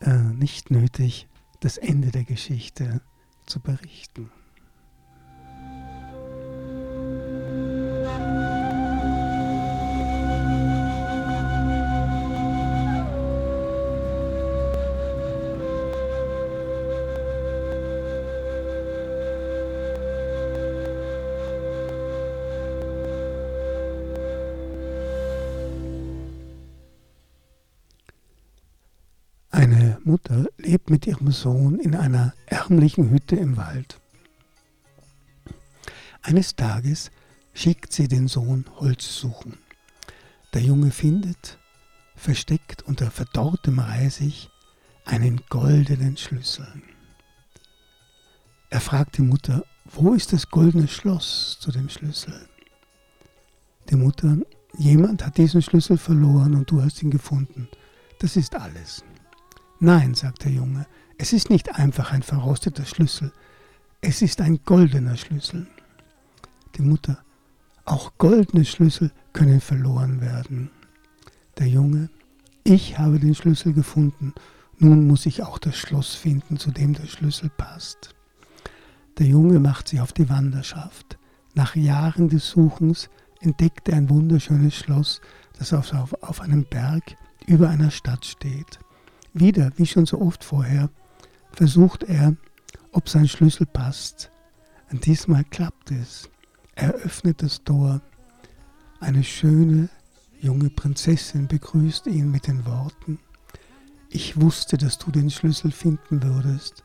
Äh, 0.00 0.18
nicht 0.18 0.70
nötig, 0.70 1.28
das 1.60 1.78
Ende 1.78 2.10
der 2.10 2.24
Geschichte 2.24 3.00
zu 3.46 3.60
berichten. 3.60 4.30
Mutter 30.06 30.46
lebt 30.56 30.88
mit 30.88 31.04
ihrem 31.08 31.32
Sohn 31.32 31.80
in 31.80 31.96
einer 31.96 32.32
ärmlichen 32.46 33.10
Hütte 33.10 33.34
im 33.34 33.56
Wald. 33.56 34.00
Eines 36.22 36.54
Tages 36.54 37.10
schickt 37.54 37.92
sie 37.92 38.06
den 38.06 38.28
Sohn 38.28 38.66
Holz 38.76 39.18
suchen. 39.18 39.58
Der 40.54 40.62
Junge 40.62 40.92
findet, 40.92 41.58
versteckt 42.14 42.82
unter 42.82 43.10
verdorrtem 43.10 43.80
Reisig, 43.80 44.48
einen 45.04 45.40
goldenen 45.48 46.16
Schlüssel. 46.16 46.68
Er 48.70 48.80
fragt 48.80 49.18
die 49.18 49.22
Mutter, 49.22 49.64
wo 49.84 50.14
ist 50.14 50.32
das 50.32 50.50
goldene 50.50 50.86
Schloss 50.86 51.58
zu 51.60 51.72
dem 51.72 51.88
Schlüssel? 51.88 52.48
Die 53.90 53.96
Mutter, 53.96 54.36
jemand 54.78 55.26
hat 55.26 55.36
diesen 55.36 55.62
Schlüssel 55.62 55.98
verloren 55.98 56.54
und 56.54 56.70
du 56.70 56.80
hast 56.80 57.02
ihn 57.02 57.10
gefunden. 57.10 57.68
Das 58.20 58.36
ist 58.36 58.54
alles. 58.54 59.02
Nein, 59.78 60.14
sagt 60.14 60.44
der 60.44 60.52
Junge, 60.52 60.86
es 61.18 61.32
ist 61.32 61.50
nicht 61.50 61.74
einfach 61.74 62.12
ein 62.12 62.22
verrosteter 62.22 62.84
Schlüssel, 62.84 63.32
es 64.00 64.22
ist 64.22 64.40
ein 64.40 64.60
goldener 64.64 65.16
Schlüssel. 65.16 65.66
Die 66.76 66.82
Mutter, 66.82 67.18
auch 67.84 68.12
goldene 68.18 68.64
Schlüssel 68.64 69.12
können 69.32 69.60
verloren 69.60 70.20
werden. 70.20 70.70
Der 71.58 71.68
Junge, 71.68 72.10
ich 72.64 72.98
habe 72.98 73.18
den 73.18 73.34
Schlüssel 73.34 73.72
gefunden, 73.72 74.34
nun 74.78 75.06
muss 75.06 75.24
ich 75.26 75.42
auch 75.42 75.58
das 75.58 75.76
Schloss 75.76 76.14
finden, 76.14 76.58
zu 76.58 76.70
dem 76.70 76.94
der 76.94 77.06
Schlüssel 77.06 77.50
passt. 77.50 78.14
Der 79.18 79.26
Junge 79.26 79.60
macht 79.60 79.88
sich 79.88 80.00
auf 80.00 80.12
die 80.12 80.28
Wanderschaft. 80.28 81.18
Nach 81.54 81.74
Jahren 81.74 82.28
des 82.28 82.50
Suchens 82.50 83.08
entdeckt 83.40 83.88
er 83.88 83.96
ein 83.96 84.10
wunderschönes 84.10 84.74
Schloss, 84.74 85.20
das 85.58 85.72
auf, 85.72 86.40
einem 86.40 86.64
Berg 86.64 87.16
über 87.46 87.70
einer 87.70 87.90
Stadt 87.90 88.26
steht. 88.26 88.78
Wieder, 89.38 89.70
wie 89.76 89.86
schon 89.86 90.06
so 90.06 90.20
oft 90.20 90.44
vorher, 90.44 90.88
versucht 91.52 92.04
er, 92.04 92.34
ob 92.92 93.08
sein 93.08 93.28
Schlüssel 93.28 93.66
passt. 93.66 94.30
Und 94.90 95.04
diesmal 95.06 95.44
klappt 95.44 95.90
es. 95.90 96.30
Er 96.74 96.94
öffnet 96.94 97.42
das 97.42 97.62
Tor. 97.62 98.00
Eine 99.00 99.24
schöne 99.24 99.88
junge 100.40 100.70
Prinzessin 100.70 101.48
begrüßt 101.48 102.06
ihn 102.06 102.30
mit 102.30 102.46
den 102.46 102.64
Worten, 102.64 103.18
ich 104.08 104.40
wusste, 104.40 104.78
dass 104.78 104.98
du 104.98 105.10
den 105.10 105.30
Schlüssel 105.30 105.70
finden 105.70 106.22
würdest. 106.22 106.84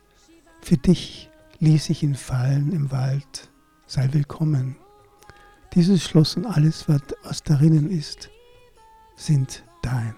Für 0.62 0.76
dich 0.76 1.30
ließ 1.60 1.90
ich 1.90 2.04
ihn 2.04 2.16
fallen 2.16 2.74
im 2.74 2.92
Wald, 2.92 3.50
sei 3.86 4.10
willkommen. 4.12 4.76
Dieses 5.74 6.04
Schloss 6.04 6.36
und 6.36 6.46
alles, 6.46 6.88
was 6.90 7.44
darinnen 7.44 7.90
ist, 7.90 8.30
sind 9.16 9.64
dein. 9.82 10.16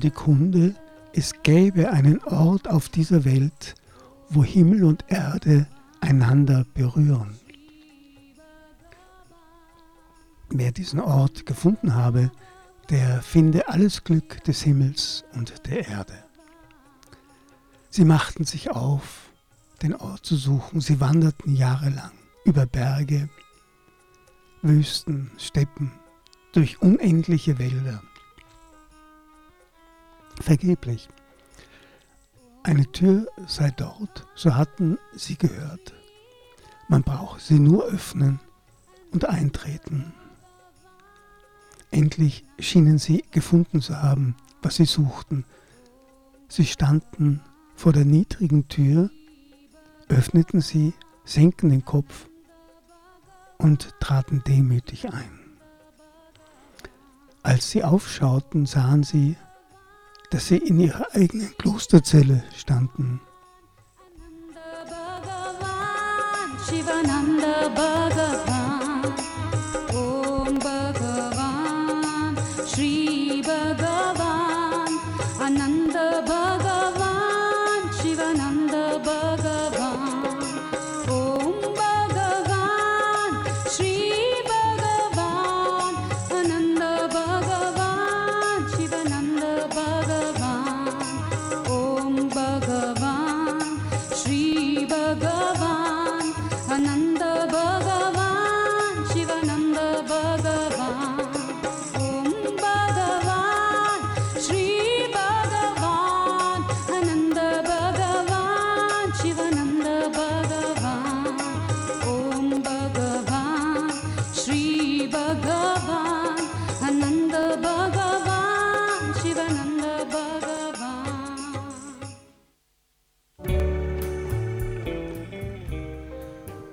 die 0.00 0.10
Kunde, 0.10 0.74
es 1.12 1.42
gäbe 1.42 1.90
einen 1.90 2.22
Ort 2.24 2.68
auf 2.68 2.88
dieser 2.88 3.24
Welt, 3.24 3.74
wo 4.28 4.42
Himmel 4.42 4.84
und 4.84 5.04
Erde 5.08 5.66
einander 6.00 6.64
berühren. 6.74 7.38
Wer 10.50 10.72
diesen 10.72 11.00
Ort 11.00 11.46
gefunden 11.46 11.94
habe, 11.94 12.30
der 12.90 13.22
finde 13.22 13.68
alles 13.68 14.04
Glück 14.04 14.42
des 14.44 14.62
Himmels 14.62 15.24
und 15.34 15.66
der 15.66 15.88
Erde. 15.88 16.14
Sie 17.88 18.04
machten 18.04 18.44
sich 18.44 18.70
auf, 18.70 19.30
den 19.82 19.94
Ort 19.94 20.24
zu 20.24 20.36
suchen. 20.36 20.80
Sie 20.80 21.00
wanderten 21.00 21.54
jahrelang 21.54 22.12
über 22.44 22.66
Berge, 22.66 23.28
Wüsten, 24.62 25.30
Steppen, 25.36 25.92
durch 26.52 26.80
unendliche 26.80 27.58
Wälder 27.58 28.02
vergeblich. 30.40 31.08
Eine 32.62 32.90
Tür 32.92 33.26
sei 33.46 33.70
dort, 33.70 34.26
so 34.34 34.54
hatten 34.54 34.98
sie 35.14 35.36
gehört. 35.36 35.94
Man 36.88 37.02
brauche 37.02 37.40
sie 37.40 37.58
nur 37.58 37.84
öffnen 37.84 38.38
und 39.12 39.28
eintreten. 39.28 40.12
Endlich 41.90 42.44
schienen 42.58 42.98
sie 42.98 43.24
gefunden 43.30 43.80
zu 43.80 44.00
haben, 44.00 44.36
was 44.62 44.76
sie 44.76 44.84
suchten. 44.84 45.44
Sie 46.48 46.66
standen 46.66 47.40
vor 47.74 47.92
der 47.92 48.04
niedrigen 48.04 48.68
Tür, 48.68 49.10
öffneten 50.08 50.60
sie, 50.60 50.94
senkten 51.24 51.70
den 51.70 51.84
Kopf 51.84 52.28
und 53.58 53.94
traten 54.00 54.42
demütig 54.46 55.12
ein. 55.12 55.40
Als 57.42 57.70
sie 57.70 57.82
aufschauten, 57.82 58.66
sahen 58.66 59.02
sie, 59.02 59.36
dass 60.32 60.48
sie 60.48 60.56
in 60.56 60.80
ihrer 60.80 61.06
eigenen 61.14 61.54
Klosterzelle 61.58 62.42
standen. 62.56 63.20
Shivananda 66.66 67.68
Bhagavan, 67.74 68.51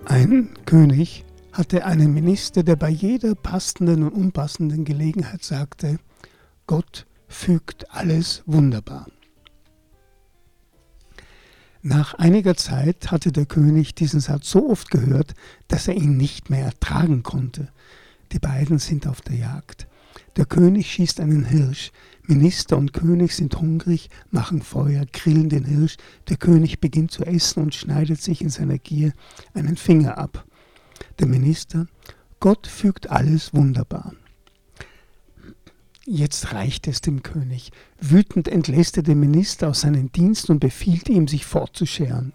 Ein 0.05 0.53
König 0.65 1.25
hatte 1.53 1.85
einen 1.85 2.13
Minister, 2.13 2.61
der 2.61 2.75
bei 2.75 2.89
jeder 2.89 3.33
passenden 3.33 4.03
und 4.03 4.13
unpassenden 4.13 4.85
Gelegenheit 4.85 5.43
sagte, 5.43 5.97
Gott 6.67 7.07
fügt 7.27 7.89
alles 7.91 8.43
wunderbar. 8.45 9.07
Nach 11.81 12.13
einiger 12.13 12.55
Zeit 12.55 13.09
hatte 13.11 13.31
der 13.31 13.45
König 13.45 13.95
diesen 13.95 14.19
Satz 14.19 14.51
so 14.51 14.69
oft 14.69 14.91
gehört, 14.91 15.33
dass 15.67 15.87
er 15.87 15.95
ihn 15.95 16.17
nicht 16.17 16.49
mehr 16.49 16.65
ertragen 16.65 17.23
konnte. 17.23 17.69
Die 18.31 18.39
beiden 18.39 18.79
sind 18.79 19.07
auf 19.07 19.21
der 19.21 19.35
Jagd. 19.35 19.87
Der 20.37 20.45
König 20.45 20.91
schießt 20.91 21.19
einen 21.19 21.45
Hirsch. 21.45 21.91
Minister 22.23 22.77
und 22.77 22.93
König 22.93 23.35
sind 23.35 23.59
hungrig, 23.59 24.09
machen 24.29 24.61
Feuer, 24.61 25.05
grillen 25.11 25.49
den 25.49 25.65
Hirsch. 25.65 25.97
Der 26.29 26.37
König 26.37 26.79
beginnt 26.79 27.11
zu 27.11 27.25
essen 27.25 27.63
und 27.63 27.73
schneidet 27.73 28.21
sich 28.21 28.41
in 28.41 28.49
seiner 28.49 28.77
Gier 28.77 29.13
einen 29.53 29.77
Finger 29.77 30.17
ab. 30.17 30.45
Der 31.17 31.27
Minister, 31.27 31.87
Gott 32.39 32.67
fügt 32.67 33.09
alles 33.09 33.53
wunderbar. 33.53 34.13
Jetzt 36.05 36.53
reicht 36.53 36.87
es 36.87 37.01
dem 37.01 37.21
König. 37.21 37.71
Wütend 37.99 38.47
entlässt 38.47 38.97
er 38.97 39.03
den 39.03 39.19
Minister 39.19 39.69
aus 39.69 39.81
seinen 39.81 40.11
Diensten 40.11 40.53
und 40.53 40.59
befiehlt 40.59 41.09
ihm, 41.09 41.27
sich 41.27 41.45
fortzuscheren. 41.45 42.33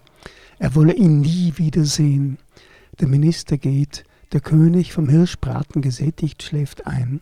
Er 0.59 0.75
wolle 0.75 0.93
ihn 0.93 1.21
nie 1.21 1.53
wiedersehen. 1.57 2.37
Der 2.99 3.07
Minister 3.07 3.57
geht, 3.57 4.05
der 4.35 4.41
König 4.41 4.91
vom 4.91 5.07
Hirschbraten 5.07 5.81
gesättigt 5.81 6.43
schläft 6.43 6.85
ein. 6.87 7.21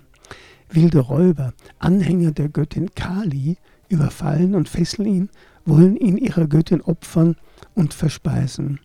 wilde 0.71 0.97
Räuber, 0.97 1.53
Anhänger 1.77 2.31
der 2.31 2.49
Göttin 2.49 2.89
Kali, 2.95 3.57
überfallen 3.87 4.55
und 4.55 4.67
fesseln 4.67 5.07
ihn, 5.07 5.29
wollen 5.63 5.95
ihn 5.95 6.17
ihrer 6.17 6.47
Göttin 6.47 6.81
opfern 6.81 7.35
und 7.75 7.93
verspeisen. 7.93 8.79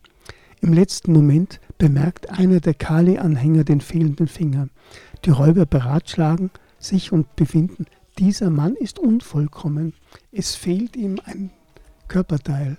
Im 0.60 0.74
letzten 0.74 1.14
Moment 1.14 1.58
bemerkt 1.78 2.28
einer 2.28 2.60
der 2.60 2.74
Kali-Anhänger 2.74 3.64
den 3.64 3.80
fehlenden 3.80 4.28
Finger. 4.28 4.68
Die 5.24 5.30
Räuber 5.30 5.64
beratschlagen 5.64 6.50
sich 6.78 7.12
und 7.12 7.34
befinden, 7.34 7.86
dieser 8.18 8.50
Mann 8.50 8.74
ist 8.74 8.98
unvollkommen. 8.98 9.94
Es 10.32 10.54
fehlt 10.54 10.96
ihm 10.96 11.18
ein 11.24 11.48
Körperteil. 12.08 12.76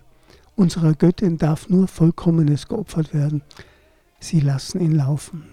Unserer 0.55 0.93
Göttin 0.93 1.39
darf 1.39 1.69
nur 1.69 1.87
Vollkommenes 1.87 2.67
geopfert 2.67 3.15
werden. 3.15 3.41
Sie 4.19 4.39
lassen 4.39 4.81
ihn 4.81 4.95
laufen. 4.95 5.45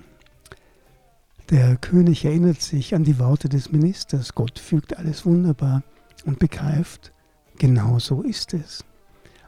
Der 1.50 1.76
König 1.76 2.24
erinnert 2.24 2.60
sich 2.60 2.94
an 2.94 3.04
die 3.04 3.18
Worte 3.20 3.48
des 3.48 3.70
Ministers. 3.70 4.34
Gott 4.34 4.58
fügt 4.58 4.98
alles 4.98 5.24
wunderbar 5.24 5.84
und 6.24 6.40
begreift, 6.40 7.12
genau 7.58 8.00
so 8.00 8.22
ist 8.22 8.52
es. 8.52 8.84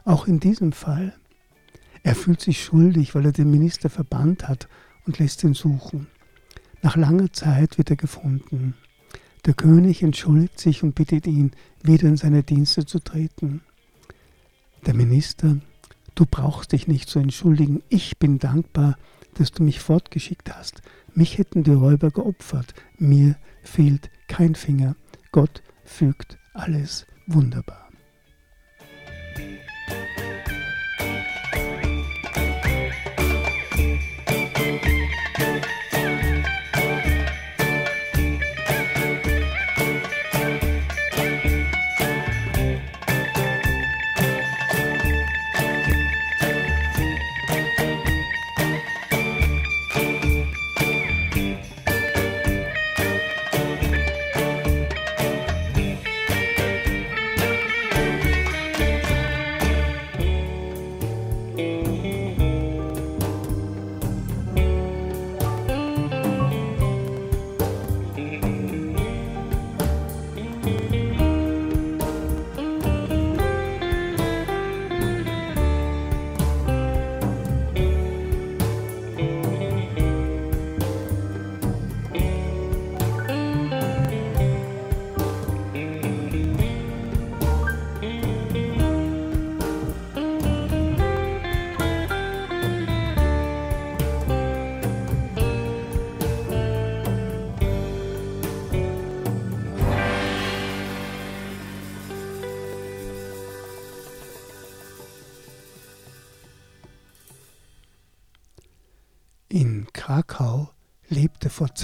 Auch 0.05 0.27
in 0.27 0.39
diesem 0.39 0.71
Fall. 0.71 1.13
Er 2.03 2.15
fühlt 2.15 2.39
sich 2.39 2.63
schuldig, 2.63 3.15
weil 3.15 3.25
er 3.25 3.33
den 3.33 3.51
Minister 3.51 3.89
verbannt 3.89 4.47
hat 4.47 4.69
und 5.05 5.19
lässt 5.19 5.43
ihn 5.43 5.53
suchen. 5.53 6.07
Nach 6.81 6.95
langer 6.95 7.31
Zeit 7.33 7.77
wird 7.77 7.89
er 7.89 7.97
gefunden. 7.97 8.75
Der 9.45 9.53
König 9.53 10.01
entschuldigt 10.01 10.59
sich 10.59 10.83
und 10.83 10.95
bittet 10.95 11.27
ihn, 11.27 11.51
wieder 11.83 12.07
in 12.07 12.15
seine 12.15 12.43
Dienste 12.43 12.85
zu 12.85 12.99
treten. 12.99 13.61
Der 14.85 14.93
Minister, 14.93 15.57
du 16.19 16.25
brauchst 16.29 16.73
dich 16.73 16.87
nicht 16.87 17.07
zu 17.07 17.19
entschuldigen, 17.19 17.81
ich 17.87 18.17
bin 18.17 18.39
dankbar, 18.39 18.97
dass 19.35 19.51
du 19.51 19.63
mich 19.63 19.79
fortgeschickt 19.79 20.53
hast. 20.53 20.81
Mich 21.13 21.37
hätten 21.37 21.63
die 21.63 21.71
Räuber 21.71 22.11
geopfert, 22.11 22.73
mir 22.97 23.37
fehlt 23.63 24.09
kein 24.27 24.55
Finger. 24.55 24.95
Gott 25.31 25.63
fügt 25.85 26.37
alles 26.53 27.07
wunderbar. 27.25 27.88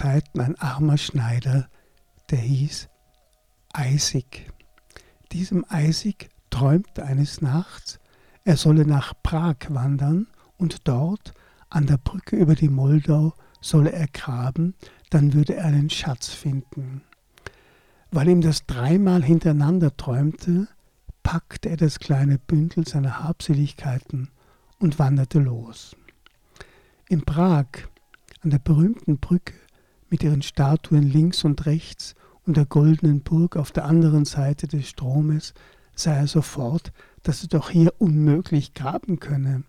Zeiten 0.06 0.40
ein 0.40 0.56
armer 0.60 1.00
Schneider, 1.00 1.68
der 2.30 2.38
hieß 2.38 2.90
Eisig. 3.74 4.52
Diesem 5.32 5.66
Eisig 5.68 6.30
träumte 6.52 7.04
eines 7.04 7.42
Nachts, 7.42 8.00
er 8.44 8.56
solle 8.56 8.86
nach 8.86 9.16
Prag 9.24 9.56
wandern 9.70 10.28
und 10.58 10.88
dort 10.88 11.34
an 11.72 11.88
der 11.88 11.98
Brücke 11.98 12.36
über 12.36 12.54
die 12.54 12.70
Moldau 12.70 13.34
solle 13.62 13.94
er 13.94 14.06
graben, 14.06 14.76
dann 15.10 15.34
würde 15.34 15.56
er 15.56 15.66
einen 15.66 15.90
Schatz 15.90 16.30
finden. 16.30 17.02
Weil 18.12 18.28
ihm 18.28 18.42
das 18.42 18.68
dreimal 18.68 19.24
hintereinander 19.24 19.98
träumte, 19.98 20.68
packte 21.24 21.70
er 21.70 21.78
das 21.78 21.98
kleine 21.98 22.38
Bündel 22.38 22.88
seiner 22.88 23.24
Habseligkeiten 23.24 24.30
und 24.78 25.00
wanderte 25.00 25.40
los. 25.40 25.96
In 27.10 27.24
Prag, 27.26 27.66
an 28.42 28.52
der 28.52 28.60
berühmten 28.60 29.18
Brücke 29.18 29.65
mit 30.16 30.24
ihren 30.24 30.44
Statuen 30.44 31.04
links 31.04 31.44
und 31.44 31.66
rechts 31.66 32.16
und 32.46 32.56
der 32.56 32.66
goldenen 32.66 33.20
Burg 33.20 33.58
auf 33.58 33.74
der 33.74 33.84
anderen 33.84 34.24
Seite 34.24 34.66
des 34.66 34.88
Stromes, 34.88 35.54
sah 35.94 36.14
er 36.14 36.28
sofort, 36.28 36.94
dass 37.24 37.44
er 37.44 37.50
doch 37.50 37.70
hier 37.70 37.94
unmöglich 37.98 38.74
graben 38.74 39.20
könne. 39.20 39.64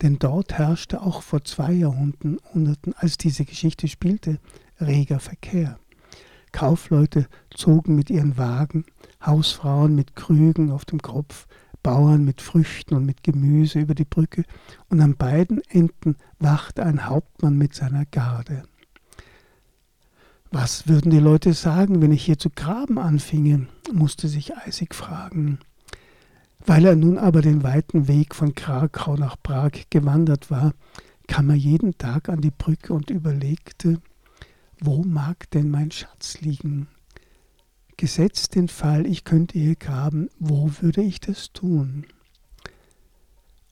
Denn 0.00 0.18
dort 0.18 0.54
herrschte 0.54 1.02
auch 1.02 1.20
vor 1.20 1.44
zwei 1.44 1.70
Jahrhunderten, 1.72 2.94
als 2.96 3.18
diese 3.18 3.44
Geschichte 3.44 3.86
spielte, 3.86 4.38
reger 4.80 5.20
Verkehr. 5.20 5.78
Kaufleute 6.50 7.26
zogen 7.50 7.94
mit 7.94 8.08
ihren 8.08 8.38
Wagen, 8.38 8.86
Hausfrauen 9.22 9.94
mit 9.94 10.16
Krügen 10.16 10.70
auf 10.70 10.86
dem 10.86 11.02
Kopf, 11.02 11.46
Bauern 11.82 12.24
mit 12.24 12.40
Früchten 12.40 12.94
und 12.94 13.04
mit 13.04 13.22
Gemüse 13.22 13.80
über 13.80 13.94
die 13.94 14.06
Brücke, 14.06 14.44
und 14.88 15.02
an 15.02 15.14
beiden 15.14 15.60
Enden 15.68 16.16
wachte 16.38 16.86
ein 16.86 17.04
Hauptmann 17.04 17.58
mit 17.58 17.74
seiner 17.74 18.06
Garde. 18.06 18.62
Was 20.56 20.86
würden 20.86 21.10
die 21.10 21.18
Leute 21.18 21.52
sagen, 21.52 22.00
wenn 22.00 22.12
ich 22.12 22.24
hier 22.24 22.38
zu 22.38 22.48
graben 22.48 22.96
anfinge? 22.96 23.66
musste 23.92 24.28
sich 24.28 24.56
Eisig 24.56 24.94
fragen. 24.94 25.58
Weil 26.64 26.84
er 26.84 26.94
nun 26.94 27.18
aber 27.18 27.42
den 27.42 27.64
weiten 27.64 28.06
Weg 28.06 28.36
von 28.36 28.54
Krakau 28.54 29.16
nach 29.16 29.34
Prag 29.42 29.72
gewandert 29.90 30.52
war, 30.52 30.72
kam 31.26 31.50
er 31.50 31.56
jeden 31.56 31.98
Tag 31.98 32.28
an 32.28 32.40
die 32.40 32.52
Brücke 32.52 32.92
und 32.92 33.10
überlegte, 33.10 34.00
wo 34.78 35.02
mag 35.02 35.50
denn 35.50 35.72
mein 35.72 35.90
Schatz 35.90 36.40
liegen? 36.40 36.86
Gesetzt 37.96 38.54
den 38.54 38.68
Fall, 38.68 39.06
ich 39.06 39.24
könnte 39.24 39.58
hier 39.58 39.74
graben, 39.74 40.28
wo 40.38 40.70
würde 40.80 41.02
ich 41.02 41.18
das 41.18 41.52
tun? 41.52 42.06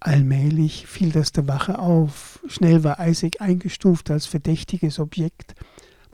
Allmählich 0.01 0.89
fiel 0.89 1.13
das 1.13 1.31
der 1.31 1.47
Wache 1.47 1.79
auf. 1.79 2.41
Schnell 2.49 2.83
war 2.83 2.99
Isaac 3.07 3.41
eingestuft 3.41 4.11
als 4.11 4.27
verdächtiges 4.27 4.99
Objekt, 4.99 5.55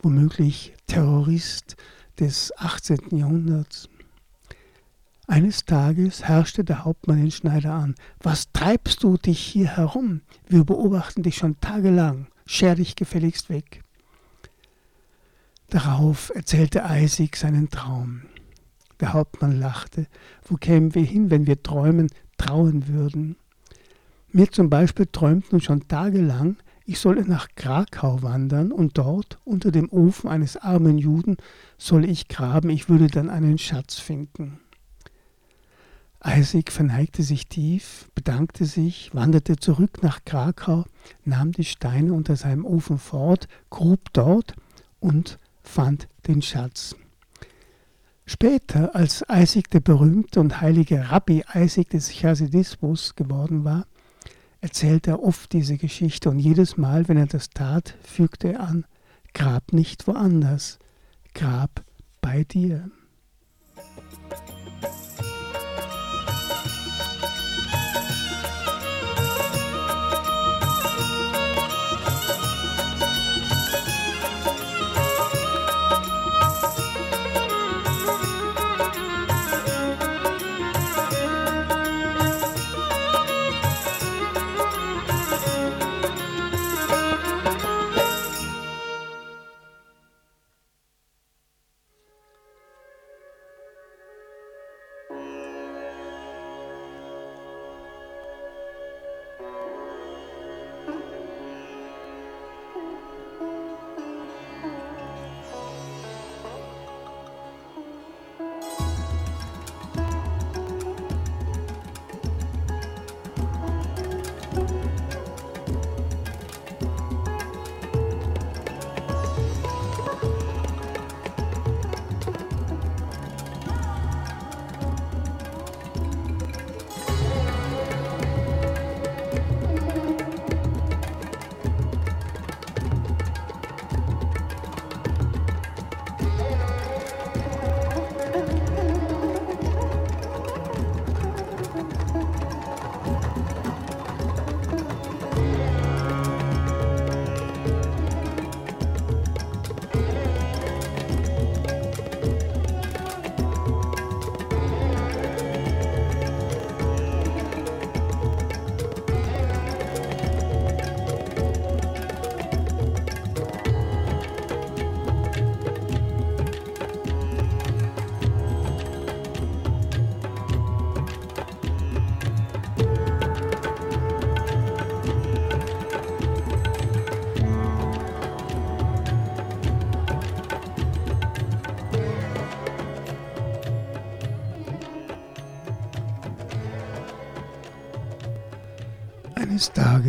womöglich 0.01 0.73
Terrorist 0.87 1.75
des 2.19 2.51
18. 2.57 3.17
Jahrhunderts. 3.17 3.89
Eines 5.27 5.65
Tages 5.65 6.23
herrschte 6.23 6.63
der 6.63 6.83
Hauptmann 6.85 7.19
den 7.19 7.31
Schneider 7.31 7.73
an. 7.73 7.95
Was 8.21 8.51
treibst 8.51 9.03
du 9.03 9.17
dich 9.17 9.39
hier 9.39 9.77
herum? 9.77 10.21
Wir 10.47 10.63
beobachten 10.63 11.21
dich 11.21 11.37
schon 11.37 11.59
tagelang. 11.61 12.27
Scher 12.47 12.73
dich 12.75 12.95
gefälligst 12.95 13.49
weg. 13.49 13.83
Darauf 15.69 16.31
erzählte 16.33 16.83
Eisig 16.83 17.35
seinen 17.35 17.69
Traum. 17.69 18.23
Der 18.99 19.13
Hauptmann 19.13 19.59
lachte. 19.59 20.07
Wo 20.43 20.55
kämen 20.55 20.95
wir 20.95 21.03
hin, 21.03 21.29
wenn 21.29 21.45
wir 21.45 21.61
träumen, 21.61 22.09
trauen 22.37 22.87
würden? 22.87 23.35
Mir 24.31 24.51
zum 24.51 24.69
Beispiel 24.69 25.05
träumt 25.05 25.51
nun 25.51 25.61
schon 25.61 25.87
tagelang, 25.87 26.57
ich 26.89 26.99
solle 26.99 27.21
nach 27.21 27.49
Krakau 27.53 28.23
wandern 28.23 28.71
und 28.71 28.97
dort 28.97 29.37
unter 29.45 29.69
dem 29.69 29.91
Ofen 29.91 30.27
eines 30.27 30.57
armen 30.57 30.97
Juden 30.97 31.37
solle 31.77 32.07
ich 32.07 32.29
graben, 32.29 32.71
ich 32.71 32.89
würde 32.89 33.05
dann 33.05 33.29
einen 33.29 33.59
Schatz 33.59 33.99
finden. 33.99 34.59
Eisig 36.19 36.71
verneigte 36.71 37.21
sich 37.21 37.47
tief, 37.47 38.09
bedankte 38.15 38.65
sich, 38.65 39.13
wanderte 39.13 39.57
zurück 39.57 40.01
nach 40.01 40.25
Krakau, 40.25 40.83
nahm 41.25 41.51
die 41.51 41.63
Steine 41.63 42.11
unter 42.11 42.35
seinem 42.35 42.65
Ofen 42.65 42.97
fort, 42.97 43.47
grub 43.69 44.11
dort 44.11 44.55
und 44.99 45.37
fand 45.61 46.07
den 46.25 46.41
Schatz. 46.41 46.95
Später, 48.25 48.95
als 48.95 49.29
Eisig 49.29 49.69
der 49.69 49.81
berühmte 49.81 50.39
und 50.39 50.59
heilige 50.59 51.11
Rabbi 51.11 51.43
Eisig 51.45 51.91
des 51.91 52.11
Chasidismus 52.11 53.13
geworden 53.13 53.63
war, 53.63 53.85
erzählte 54.61 55.11
er 55.11 55.23
oft 55.23 55.53
diese 55.53 55.77
Geschichte 55.77 56.29
und 56.29 56.39
jedes 56.39 56.77
Mal, 56.77 57.07
wenn 57.07 57.17
er 57.17 57.27
das 57.27 57.49
tat, 57.49 57.95
fügte 58.03 58.53
er 58.53 58.61
an, 58.61 58.85
grab 59.33 59.73
nicht 59.73 60.07
woanders, 60.07 60.79
grab 61.33 61.83
bei 62.21 62.43
dir. 62.43 62.89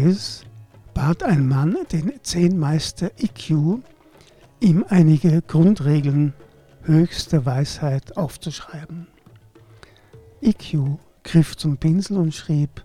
Tages 0.01 0.45
bat 0.95 1.23
ein 1.23 1.47
Mann 1.47 1.77
den 1.93 2.13
Zehnmeister 2.23 3.11
IQ, 3.21 3.81
ihm 4.59 4.85
einige 4.89 5.43
Grundregeln 5.43 6.33
höchster 6.85 7.45
Weisheit 7.45 8.17
aufzuschreiben. 8.17 9.09
IQ 10.41 10.99
griff 11.23 11.55
zum 11.55 11.77
Pinsel 11.77 12.17
und 12.17 12.35
schrieb 12.35 12.83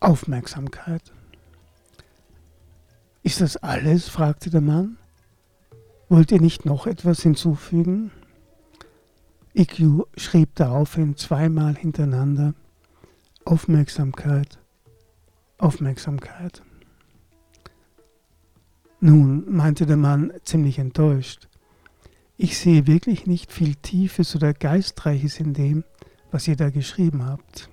Aufmerksamkeit. 0.00 1.12
Ist 3.22 3.40
das 3.40 3.56
alles? 3.56 4.08
fragte 4.08 4.50
der 4.50 4.60
Mann. 4.60 4.98
Wollt 6.10 6.30
ihr 6.30 6.42
nicht 6.42 6.66
noch 6.66 6.86
etwas 6.86 7.22
hinzufügen? 7.22 8.10
IQ 9.54 10.06
schrieb 10.18 10.54
daraufhin 10.56 11.16
zweimal 11.16 11.74
hintereinander 11.74 12.52
Aufmerksamkeit, 13.46 14.58
Aufmerksamkeit. 15.64 16.62
Nun, 19.00 19.50
meinte 19.50 19.86
der 19.86 19.96
Mann 19.96 20.30
ziemlich 20.44 20.78
enttäuscht, 20.78 21.48
ich 22.36 22.58
sehe 22.58 22.86
wirklich 22.86 23.26
nicht 23.26 23.50
viel 23.50 23.74
Tiefes 23.74 24.36
oder 24.36 24.52
Geistreiches 24.52 25.40
in 25.40 25.54
dem, 25.54 25.84
was 26.30 26.46
ihr 26.48 26.56
da 26.56 26.68
geschrieben 26.68 27.24
habt. 27.24 27.70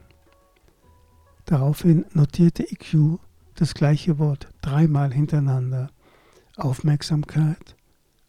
Daraufhin 1.43 2.05
notierte 2.13 2.63
IQ 2.63 3.19
das 3.55 3.73
gleiche 3.73 4.19
Wort 4.19 4.47
dreimal 4.61 5.11
hintereinander. 5.11 5.89
Aufmerksamkeit, 6.55 7.75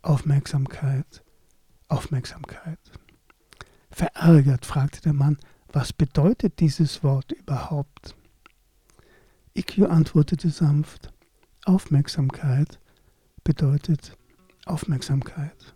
Aufmerksamkeit, 0.02 1.22
Aufmerksamkeit. 1.86 2.80
Verärgert 3.92 4.66
fragte 4.66 5.02
der 5.02 5.12
Mann, 5.12 5.38
was 5.72 5.92
bedeutet 5.92 6.58
dieses 6.58 7.04
Wort 7.04 7.30
überhaupt? 7.30 8.16
IQ 9.54 9.90
antwortete 9.90 10.48
sanft, 10.48 11.12
Aufmerksamkeit 11.66 12.80
bedeutet 13.44 14.16
Aufmerksamkeit. 14.64 15.74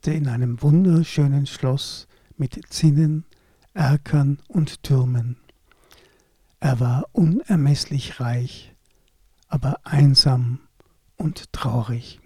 Lebte 0.00 0.12
in 0.12 0.28
einem 0.28 0.62
wunderschönen 0.62 1.44
Schloss 1.44 2.08
mit 2.38 2.58
Zinnen, 2.70 3.26
Erkern 3.74 4.38
und 4.48 4.82
Türmen. 4.82 5.36
Er 6.58 6.80
war 6.80 7.04
unermesslich 7.12 8.18
reich, 8.18 8.74
aber 9.48 9.80
einsam 9.84 10.60
und 11.18 11.52
traurig. 11.52 12.18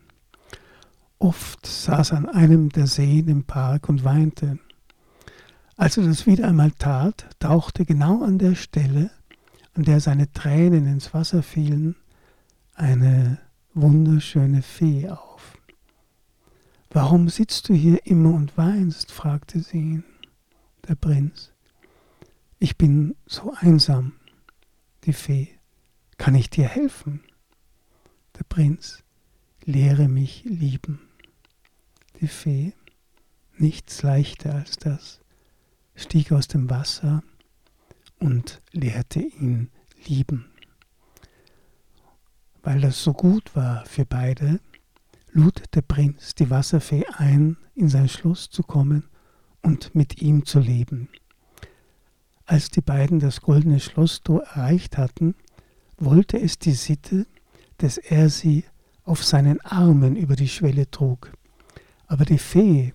Oft 1.18 1.66
saß 1.66 2.12
er 2.12 2.18
an 2.18 2.28
einem 2.28 2.68
der 2.68 2.86
Seen 2.86 3.26
im 3.26 3.42
Park 3.42 3.88
und 3.88 4.04
weinte. 4.04 4.60
Als 5.76 5.96
er 5.96 6.04
das 6.04 6.28
wieder 6.28 6.46
einmal 6.46 6.70
tat, 6.70 7.26
tauchte 7.40 7.84
genau 7.84 8.22
an 8.22 8.38
der 8.38 8.54
Stelle, 8.54 9.10
an 9.74 9.82
der 9.82 9.98
seine 9.98 10.30
Tränen 10.30 10.86
ins 10.86 11.12
Wasser 11.12 11.42
fielen, 11.42 11.96
eine 12.76 13.38
wunderschöne 13.72 14.62
Fee 14.62 15.08
auf. 15.08 15.33
Warum 16.94 17.28
sitzt 17.28 17.68
du 17.68 17.74
hier 17.74 18.06
immer 18.06 18.32
und 18.32 18.56
weinst? 18.56 19.10
fragte 19.10 19.58
sie 19.58 19.78
ihn, 19.78 20.04
der 20.86 20.94
Prinz. 20.94 21.52
Ich 22.60 22.78
bin 22.78 23.16
so 23.26 23.52
einsam. 23.52 24.12
Die 25.02 25.12
Fee, 25.12 25.48
kann 26.18 26.36
ich 26.36 26.50
dir 26.50 26.68
helfen? 26.68 27.24
Der 28.38 28.44
Prinz, 28.44 29.02
lehre 29.64 30.06
mich 30.06 30.44
lieben. 30.44 31.00
Die 32.20 32.28
Fee, 32.28 32.74
nichts 33.58 34.02
leichter 34.02 34.54
als 34.54 34.76
das, 34.76 35.20
stieg 35.96 36.30
aus 36.30 36.46
dem 36.46 36.70
Wasser 36.70 37.24
und 38.20 38.62
lehrte 38.70 39.18
ihn 39.18 39.68
lieben. 40.06 40.46
Weil 42.62 42.80
das 42.80 43.02
so 43.02 43.12
gut 43.12 43.56
war 43.56 43.84
für 43.84 44.06
beide, 44.06 44.60
lud 45.34 45.64
der 45.74 45.82
Prinz 45.82 46.34
die 46.36 46.48
Wasserfee 46.48 47.04
ein, 47.16 47.56
in 47.74 47.88
sein 47.88 48.08
Schloss 48.08 48.50
zu 48.50 48.62
kommen 48.62 49.04
und 49.62 49.94
mit 49.94 50.22
ihm 50.22 50.46
zu 50.46 50.60
leben. 50.60 51.08
Als 52.46 52.70
die 52.70 52.80
beiden 52.80 53.18
das 53.18 53.40
goldene 53.40 53.80
Schlosstor 53.80 54.42
erreicht 54.44 54.96
hatten, 54.96 55.34
wollte 55.98 56.40
es 56.40 56.58
die 56.58 56.72
Sitte, 56.72 57.26
dass 57.78 57.98
er 57.98 58.30
sie 58.30 58.64
auf 59.02 59.24
seinen 59.24 59.60
Armen 59.62 60.14
über 60.14 60.36
die 60.36 60.48
Schwelle 60.48 60.90
trug. 60.90 61.32
Aber 62.06 62.24
die 62.24 62.38
Fee, 62.38 62.94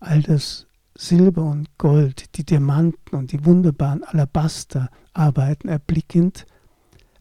all 0.00 0.22
das 0.22 0.66
Silber 0.94 1.44
und 1.44 1.78
Gold, 1.78 2.36
die 2.36 2.44
Diamanten 2.44 3.16
und 3.16 3.32
die 3.32 3.44
wunderbaren 3.44 4.04
Alabasterarbeiten 4.04 5.70
erblickend, 5.70 6.46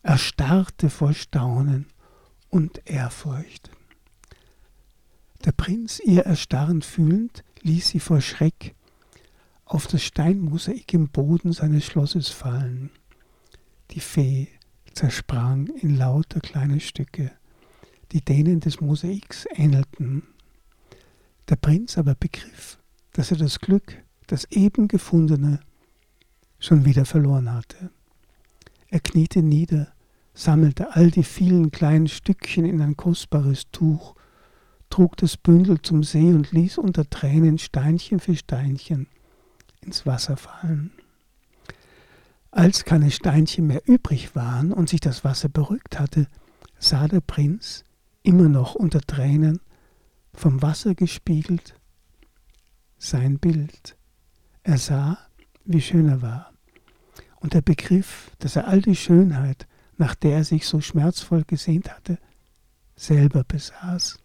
erstarrte 0.01 0.89
vor 0.89 1.13
Staunen 1.13 1.85
und 2.49 2.81
Ehrfurcht. 2.85 3.69
Der 5.47 5.53
Prinz, 5.53 6.01
ihr 6.03 6.23
erstarrend 6.23 6.83
fühlend, 6.83 7.45
ließ 7.61 7.87
sie 7.87 8.01
vor 8.01 8.19
Schreck 8.19 8.75
auf 9.63 9.87
das 9.87 10.03
Steinmosaik 10.03 10.93
im 10.93 11.07
Boden 11.07 11.53
seines 11.53 11.85
Schlosses 11.85 12.27
fallen. 12.27 12.89
Die 13.91 14.01
Fee 14.01 14.49
zersprang 14.91 15.67
in 15.67 15.95
lauter 15.95 16.41
kleine 16.41 16.81
Stücke, 16.81 17.31
die 18.11 18.19
denen 18.19 18.59
des 18.59 18.81
Mosaiks 18.81 19.45
ähnelten. 19.55 20.23
Der 21.47 21.55
Prinz 21.55 21.97
aber 21.97 22.15
begriff, 22.15 22.77
dass 23.13 23.31
er 23.31 23.37
das 23.37 23.61
Glück, 23.61 24.03
das 24.27 24.51
eben 24.51 24.89
gefundene, 24.89 25.61
schon 26.59 26.83
wieder 26.83 27.05
verloren 27.05 27.53
hatte. 27.53 27.89
Er 28.89 28.99
kniete 28.99 29.41
nieder, 29.41 29.93
sammelte 30.33 30.93
all 30.93 31.09
die 31.09 31.23
vielen 31.23 31.71
kleinen 31.71 32.09
Stückchen 32.09 32.65
in 32.65 32.81
ein 32.81 32.97
kostbares 32.97 33.71
Tuch, 33.71 34.16
trug 34.89 35.17
das 35.17 35.37
Bündel 35.37 35.81
zum 35.81 36.03
See 36.03 36.33
und 36.33 36.51
ließ 36.51 36.77
unter 36.77 37.09
Tränen 37.09 37.57
Steinchen 37.57 38.19
für 38.19 38.35
Steinchen 38.35 39.07
ins 39.81 40.05
Wasser 40.05 40.37
fallen. 40.37 40.91
Als 42.51 42.85
keine 42.85 43.11
Steinchen 43.11 43.67
mehr 43.67 43.81
übrig 43.85 44.35
waren 44.35 44.71
und 44.71 44.89
sich 44.89 44.99
das 44.99 45.23
Wasser 45.23 45.49
beruhigt 45.49 45.99
hatte, 45.99 46.27
sah 46.79 47.07
der 47.07 47.21
Prinz, 47.21 47.83
immer 48.23 48.49
noch 48.49 48.75
unter 48.75 49.01
Tränen, 49.01 49.59
vom 50.33 50.61
Wasser 50.61 50.95
gespiegelt, 50.95 51.75
sein 52.97 53.39
Bild. 53.39 53.97
Er 54.63 54.77
sah, 54.77 55.17
wie 55.65 55.81
schön 55.81 56.07
er 56.07 56.21
war. 56.21 56.53
Und 57.37 57.53
er 57.53 57.61
begriff, 57.61 58.31
dass 58.39 58.55
er 58.55 58.67
all 58.67 58.81
die 58.81 58.95
Schönheit, 58.95 59.67
nach 59.97 60.15
der 60.15 60.37
er 60.37 60.43
sich 60.43 60.67
so 60.67 60.81
schmerzvoll 60.81 61.43
gesehnt 61.43 61.91
hatte, 61.91 62.17
selber 62.95 63.43
besaß. 63.43 64.19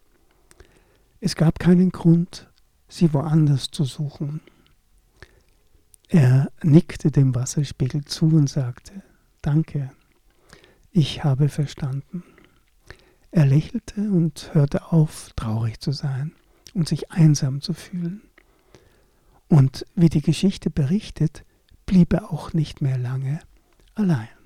Es 1.25 1.37
gab 1.37 1.61
keinen 1.61 1.91
Grund, 1.91 2.51
sie 2.89 3.14
woanders 3.14 3.70
zu 3.70 3.85
suchen. 3.85 4.41
Er 6.09 6.51
nickte 6.64 7.12
dem 7.12 7.33
Wasserspiegel 7.37 8.05
zu 8.05 8.27
und 8.27 8.49
sagte, 8.49 9.05
Danke, 9.41 9.93
ich 10.91 11.23
habe 11.23 11.49
verstanden. 11.49 12.25
Er 13.31 13.47
lächelte 13.47 14.01
und 14.01 14.51
hörte 14.53 14.91
auf, 14.91 15.31
traurig 15.37 15.79
zu 15.79 15.93
sein 15.93 16.33
und 16.75 16.89
sich 16.89 17.12
einsam 17.12 17.61
zu 17.61 17.73
fühlen. 17.73 18.23
Und 19.47 19.87
wie 19.95 20.09
die 20.09 20.23
Geschichte 20.23 20.70
berichtet, 20.70 21.45
blieb 21.87 22.12
er 22.14 22.33
auch 22.33 22.53
nicht 22.53 22.81
mehr 22.81 22.99
lange 22.99 23.39
allein. 23.95 24.41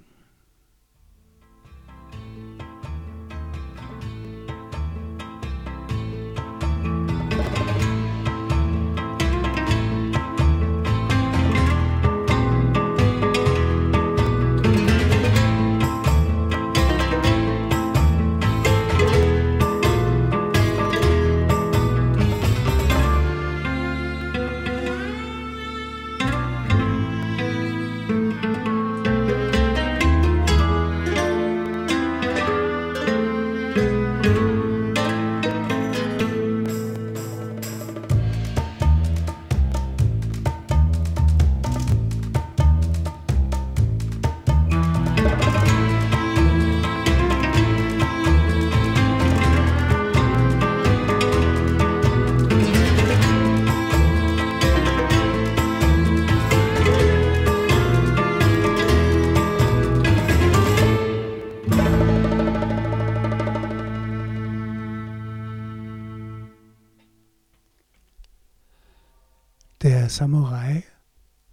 Samurai 70.09 70.85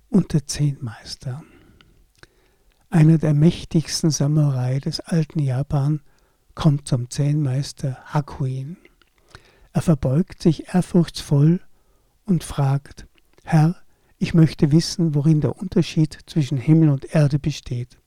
und 0.09 0.33
der 0.33 0.47
Zehnmeister. 0.47 1.43
Einer 2.89 3.17
der 3.17 3.33
mächtigsten 3.33 4.11
Samurai 4.11 4.79
des 4.79 4.99
alten 4.99 5.39
Japan 5.39 6.01
kommt 6.55 6.87
zum 6.87 7.09
Zehnmeister 7.09 7.97
Hakuin. 8.05 8.77
Er 9.71 9.81
verbeugt 9.81 10.41
sich 10.41 10.73
ehrfurchtsvoll 10.73 11.61
und 12.25 12.43
fragt, 12.43 13.07
Herr, 13.43 13.75
ich 14.19 14.33
möchte 14.33 14.71
wissen, 14.71 15.15
worin 15.15 15.41
der 15.41 15.57
Unterschied 15.57 16.19
zwischen 16.27 16.57
Himmel 16.57 16.89
und 16.89 17.13
Erde 17.15 17.39
besteht. 17.39 17.97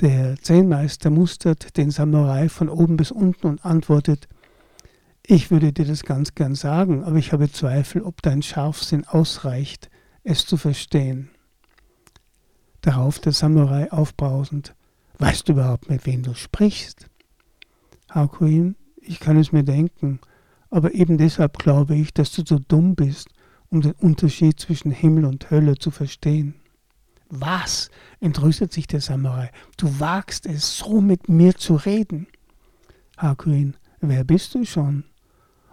Der 0.00 0.36
Zehnmeister 0.36 1.08
mustert 1.10 1.76
den 1.76 1.90
Samurai 1.90 2.48
von 2.48 2.68
oben 2.68 2.96
bis 2.96 3.10
unten 3.10 3.46
und 3.46 3.64
antwortet, 3.64 4.28
ich 5.26 5.50
würde 5.50 5.72
dir 5.72 5.86
das 5.86 6.02
ganz 6.02 6.34
gern 6.34 6.54
sagen, 6.54 7.02
aber 7.04 7.16
ich 7.16 7.32
habe 7.32 7.50
Zweifel, 7.50 8.02
ob 8.02 8.20
dein 8.20 8.42
Scharfsinn 8.42 9.06
ausreicht, 9.06 9.90
es 10.22 10.44
zu 10.44 10.58
verstehen. 10.58 11.30
Darauf 12.82 13.18
der 13.18 13.32
Samurai 13.32 13.90
aufbrausend. 13.90 14.74
Weißt 15.18 15.48
du 15.48 15.52
überhaupt, 15.52 15.88
mit 15.88 16.04
wem 16.04 16.22
du 16.22 16.34
sprichst? 16.34 17.08
Hakuin, 18.10 18.76
ich 19.00 19.18
kann 19.18 19.38
es 19.38 19.52
mir 19.52 19.64
denken, 19.64 20.20
aber 20.70 20.92
eben 20.92 21.16
deshalb 21.16 21.58
glaube 21.58 21.94
ich, 21.94 22.12
dass 22.12 22.32
du 22.32 22.42
so 22.44 22.58
dumm 22.58 22.94
bist, 22.94 23.28
um 23.70 23.80
den 23.80 23.92
Unterschied 23.92 24.60
zwischen 24.60 24.90
Himmel 24.90 25.24
und 25.24 25.50
Hölle 25.50 25.76
zu 25.76 25.90
verstehen. 25.90 26.54
Was? 27.30 27.90
entrüstet 28.20 28.72
sich 28.72 28.86
der 28.86 29.00
Samurai. 29.00 29.50
Du 29.78 29.98
wagst 29.98 30.44
es, 30.44 30.76
so 30.76 31.00
mit 31.00 31.30
mir 31.30 31.54
zu 31.56 31.76
reden. 31.76 32.26
Hakuin, 33.16 33.76
wer 34.00 34.24
bist 34.24 34.54
du 34.54 34.64
schon? 34.64 35.04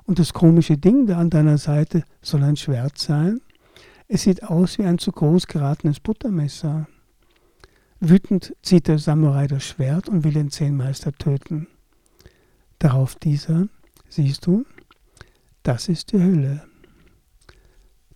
Und 0.05 0.19
das 0.19 0.33
komische 0.33 0.77
Ding 0.77 1.05
da 1.05 1.17
an 1.17 1.29
deiner 1.29 1.57
Seite 1.57 2.03
soll 2.21 2.43
ein 2.43 2.57
Schwert 2.57 2.97
sein. 2.97 3.41
Es 4.07 4.23
sieht 4.23 4.43
aus 4.43 4.77
wie 4.77 4.83
ein 4.83 4.97
zu 4.97 5.11
groß 5.11 5.47
geratenes 5.47 5.99
Buttermesser. 5.99 6.87
Wütend 7.99 8.55
zieht 8.63 8.87
der 8.87 8.97
Samurai 8.97 9.47
das 9.47 9.63
Schwert 9.63 10.09
und 10.09 10.23
will 10.23 10.33
den 10.33 10.49
Zehnmeister 10.49 11.11
töten. 11.13 11.67
Darauf 12.79 13.15
dieser, 13.15 13.67
siehst 14.09 14.47
du, 14.47 14.65
das 15.63 15.87
ist 15.87 16.11
die 16.11 16.19
Hölle. 16.19 16.63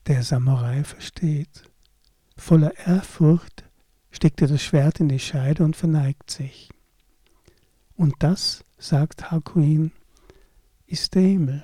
Der 0.07 0.23
Samurai 0.23 0.83
versteht. 0.83 1.69
Voller 2.35 2.75
Ehrfurcht 2.79 3.63
steckt 4.09 4.41
er 4.41 4.47
das 4.47 4.63
Schwert 4.63 4.99
in 4.99 5.09
die 5.09 5.19
Scheide 5.19 5.63
und 5.63 5.75
verneigt 5.75 6.31
sich. 6.31 6.69
Und 7.95 8.15
das, 8.19 8.63
sagt 8.77 9.31
Hakuin, 9.31 9.91
ist 10.87 11.15
der 11.15 11.21
Himmel. 11.21 11.63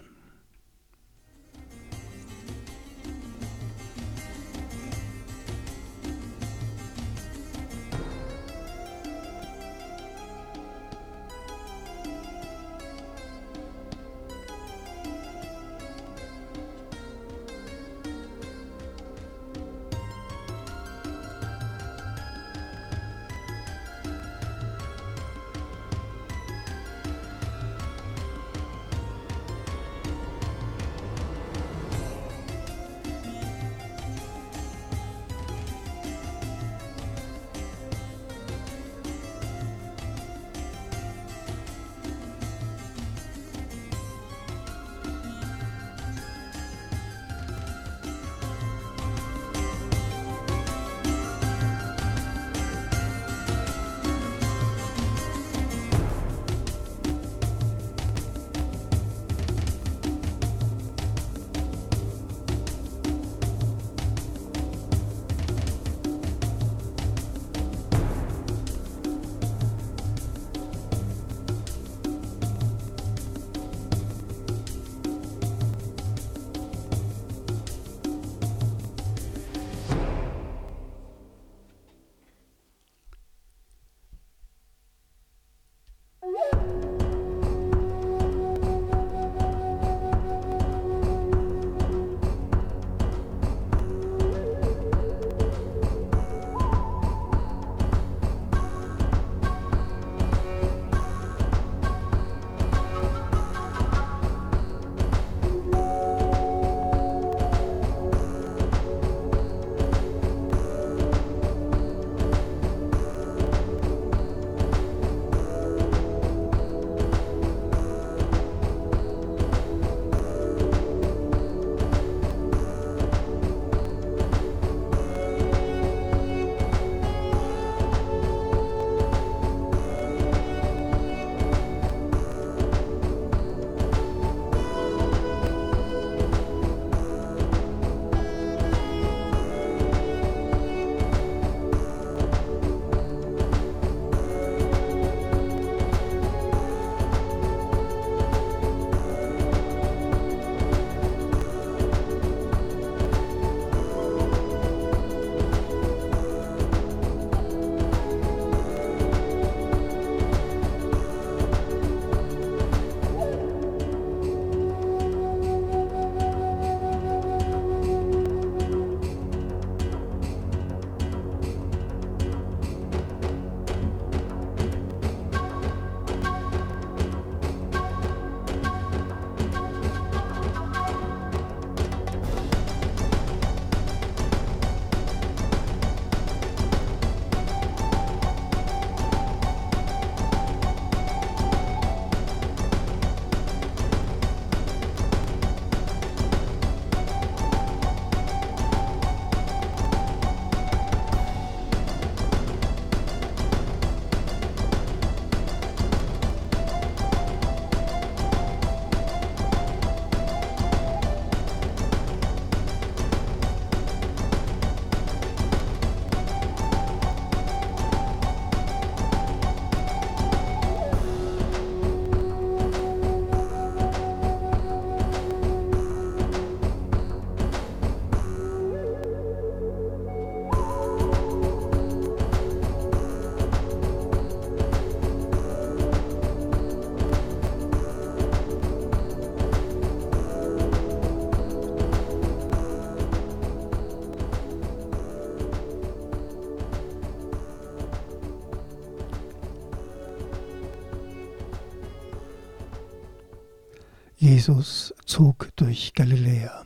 Jesus 254.32 254.93
zog 255.05 255.49
durch 255.57 255.93
Galiläa. 255.93 256.63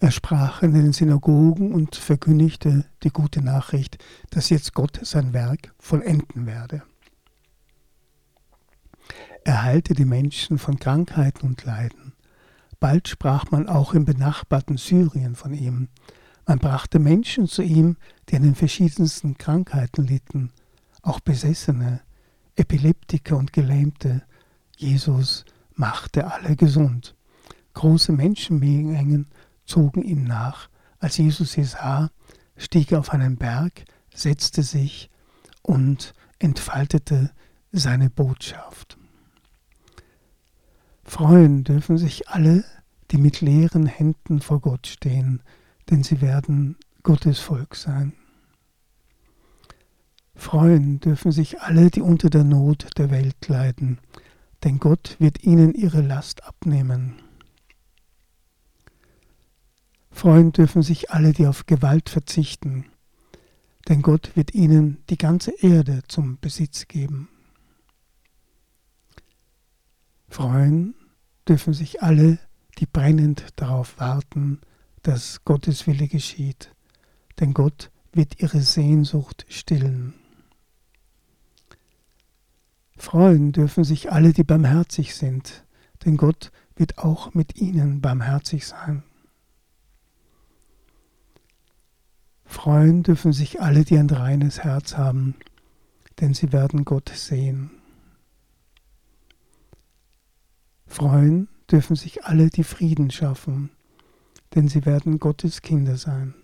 Er 0.00 0.10
sprach 0.10 0.60
in 0.64 0.74
den 0.74 0.92
Synagogen 0.92 1.72
und 1.72 1.94
verkündigte 1.94 2.84
die 3.04 3.10
gute 3.10 3.42
Nachricht, 3.42 4.02
dass 4.30 4.50
jetzt 4.50 4.74
Gott 4.74 4.98
sein 5.04 5.32
Werk 5.32 5.72
vollenden 5.78 6.46
werde. 6.46 6.82
Er 9.44 9.62
heilte 9.62 9.94
die 9.94 10.04
Menschen 10.04 10.58
von 10.58 10.80
Krankheiten 10.80 11.46
und 11.46 11.64
Leiden, 11.64 12.12
Bald 12.80 13.06
sprach 13.06 13.52
man 13.52 13.68
auch 13.68 13.94
im 13.94 14.04
benachbarten 14.04 14.76
Syrien 14.76 15.36
von 15.36 15.54
ihm. 15.54 15.86
Man 16.44 16.58
brachte 16.58 16.98
Menschen 16.98 17.46
zu 17.46 17.62
ihm, 17.62 17.98
die 18.28 18.34
an 18.34 18.42
den 18.42 18.56
verschiedensten 18.56 19.38
Krankheiten 19.38 20.08
litten, 20.08 20.50
auch 21.02 21.20
Besessene, 21.20 22.00
Epileptiker 22.56 23.36
und 23.36 23.52
Gelähmte. 23.52 24.22
Jesus 24.76 25.44
machte 25.74 26.30
alle 26.32 26.56
gesund. 26.56 27.14
Große 27.74 28.12
Menschenmengen 28.12 29.26
zogen 29.64 30.02
ihm 30.02 30.24
nach. 30.24 30.68
Als 30.98 31.16
Jesus 31.16 31.52
sie 31.52 31.64
sah, 31.64 32.10
stieg 32.56 32.92
er 32.92 33.00
auf 33.00 33.10
einen 33.10 33.36
Berg, 33.36 33.84
setzte 34.14 34.62
sich 34.62 35.10
und 35.62 36.14
entfaltete 36.38 37.32
seine 37.72 38.10
Botschaft. 38.10 38.96
Freuen 41.02 41.64
dürfen 41.64 41.98
sich 41.98 42.28
alle, 42.28 42.64
die 43.10 43.18
mit 43.18 43.40
leeren 43.40 43.86
Händen 43.86 44.40
vor 44.40 44.60
Gott 44.60 44.86
stehen, 44.86 45.42
denn 45.90 46.02
sie 46.02 46.20
werden 46.20 46.76
Gottes 47.02 47.40
Volk 47.40 47.76
sein. 47.76 48.14
Freuen 50.34 51.00
dürfen 51.00 51.30
sich 51.30 51.60
alle, 51.60 51.90
die 51.90 52.00
unter 52.00 52.30
der 52.30 52.44
Not 52.44 52.88
der 52.96 53.10
Welt 53.10 53.46
leiden, 53.46 53.98
denn 54.64 54.78
Gott 54.78 55.16
wird 55.18 55.44
ihnen 55.44 55.74
ihre 55.74 56.00
Last 56.00 56.44
abnehmen. 56.44 57.20
Freuen 60.10 60.52
dürfen 60.52 60.82
sich 60.82 61.10
alle, 61.10 61.32
die 61.32 61.46
auf 61.46 61.66
Gewalt 61.66 62.08
verzichten, 62.08 62.86
denn 63.88 64.00
Gott 64.00 64.34
wird 64.36 64.54
ihnen 64.54 65.04
die 65.10 65.18
ganze 65.18 65.52
Erde 65.60 66.02
zum 66.08 66.38
Besitz 66.40 66.88
geben. 66.88 67.28
Freuen 70.28 70.94
dürfen 71.46 71.74
sich 71.74 72.02
alle, 72.02 72.38
die 72.78 72.86
brennend 72.86 73.46
darauf 73.56 73.98
warten, 74.00 74.60
dass 75.02 75.44
Gottes 75.44 75.86
Wille 75.86 76.08
geschieht, 76.08 76.74
denn 77.38 77.52
Gott 77.52 77.90
wird 78.12 78.40
ihre 78.40 78.62
Sehnsucht 78.62 79.44
stillen. 79.48 80.14
Freuen 82.96 83.52
dürfen 83.52 83.84
sich 83.84 84.12
alle, 84.12 84.32
die 84.32 84.44
barmherzig 84.44 85.14
sind, 85.14 85.64
denn 86.04 86.16
Gott 86.16 86.52
wird 86.76 86.98
auch 86.98 87.34
mit 87.34 87.56
ihnen 87.56 88.00
barmherzig 88.00 88.66
sein. 88.66 89.02
Freuen 92.44 93.02
dürfen 93.02 93.32
sich 93.32 93.60
alle, 93.60 93.84
die 93.84 93.98
ein 93.98 94.10
reines 94.10 94.62
Herz 94.62 94.96
haben, 94.96 95.34
denn 96.20 96.34
sie 96.34 96.52
werden 96.52 96.84
Gott 96.84 97.08
sehen. 97.08 97.70
Freuen 100.86 101.48
dürfen 101.70 101.96
sich 101.96 102.24
alle, 102.24 102.50
die 102.50 102.62
Frieden 102.62 103.10
schaffen, 103.10 103.70
denn 104.54 104.68
sie 104.68 104.86
werden 104.86 105.18
Gottes 105.18 105.62
Kinder 105.62 105.96
sein. 105.96 106.34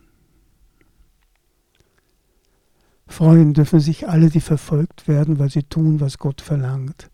Freuen 3.10 3.54
dürfen 3.54 3.80
sich 3.80 4.08
alle, 4.08 4.30
die 4.30 4.40
verfolgt 4.40 5.08
werden, 5.08 5.40
weil 5.40 5.50
sie 5.50 5.64
tun, 5.64 6.00
was 6.00 6.18
Gott 6.18 6.40
verlangt, 6.40 7.10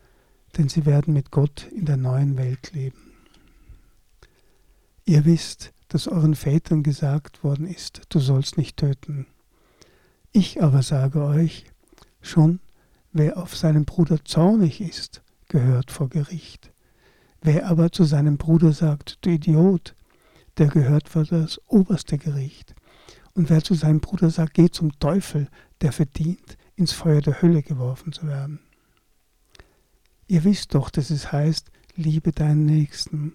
denn 0.56 0.68
sie 0.68 0.84
werden 0.84 1.14
mit 1.14 1.30
Gott 1.30 1.66
in 1.74 1.86
der 1.86 1.96
neuen 1.96 2.36
Welt 2.36 2.72
leben. 2.74 3.14
Ihr 5.06 5.24
wisst, 5.24 5.72
dass 5.88 6.06
euren 6.06 6.34
Vätern 6.34 6.82
gesagt 6.82 7.42
worden 7.42 7.66
ist, 7.66 8.02
du 8.10 8.20
sollst 8.20 8.58
nicht 8.58 8.76
töten. 8.76 9.26
Ich 10.32 10.62
aber 10.62 10.82
sage 10.82 11.24
euch, 11.24 11.64
schon 12.20 12.60
wer 13.12 13.38
auf 13.38 13.56
seinen 13.56 13.86
Bruder 13.86 14.22
zornig 14.22 14.82
ist, 14.82 15.22
gehört 15.48 15.90
vor 15.90 16.10
Gericht. 16.10 16.72
Wer 17.40 17.68
aber 17.68 17.90
zu 17.90 18.04
seinem 18.04 18.36
Bruder 18.36 18.72
sagt, 18.72 19.18
du 19.22 19.30
Idiot, 19.30 19.94
der 20.58 20.66
gehört 20.66 21.08
vor 21.08 21.24
das 21.24 21.58
oberste 21.66 22.18
Gericht. 22.18 22.74
Und 23.32 23.50
wer 23.50 23.62
zu 23.62 23.74
seinem 23.74 24.00
Bruder 24.00 24.30
sagt, 24.30 24.54
geh 24.54 24.70
zum 24.70 24.98
Teufel, 24.98 25.48
der 25.80 25.92
verdient, 25.92 26.56
ins 26.74 26.92
Feuer 26.92 27.20
der 27.20 27.40
Hölle 27.42 27.62
geworfen 27.62 28.12
zu 28.12 28.26
werden. 28.26 28.60
Ihr 30.28 30.44
wisst 30.44 30.74
doch, 30.74 30.90
dass 30.90 31.10
es 31.10 31.32
heißt, 31.32 31.70
liebe 31.94 32.32
deinen 32.32 32.66
Nächsten. 32.66 33.34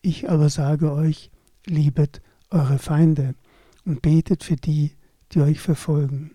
Ich 0.00 0.30
aber 0.30 0.48
sage 0.48 0.92
euch, 0.92 1.30
liebet 1.66 2.22
eure 2.50 2.78
Feinde 2.78 3.34
und 3.84 4.02
betet 4.02 4.44
für 4.44 4.56
die, 4.56 4.96
die 5.32 5.40
euch 5.40 5.60
verfolgen. 5.60 6.32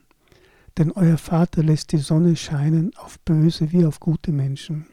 Denn 0.78 0.92
euer 0.92 1.18
Vater 1.18 1.64
lässt 1.64 1.92
die 1.94 1.98
Sonne 1.98 2.36
scheinen 2.36 2.96
auf 2.98 3.20
böse 3.22 3.72
wie 3.72 3.86
auf 3.86 4.00
gute 4.00 4.32
Menschen. 4.32 4.88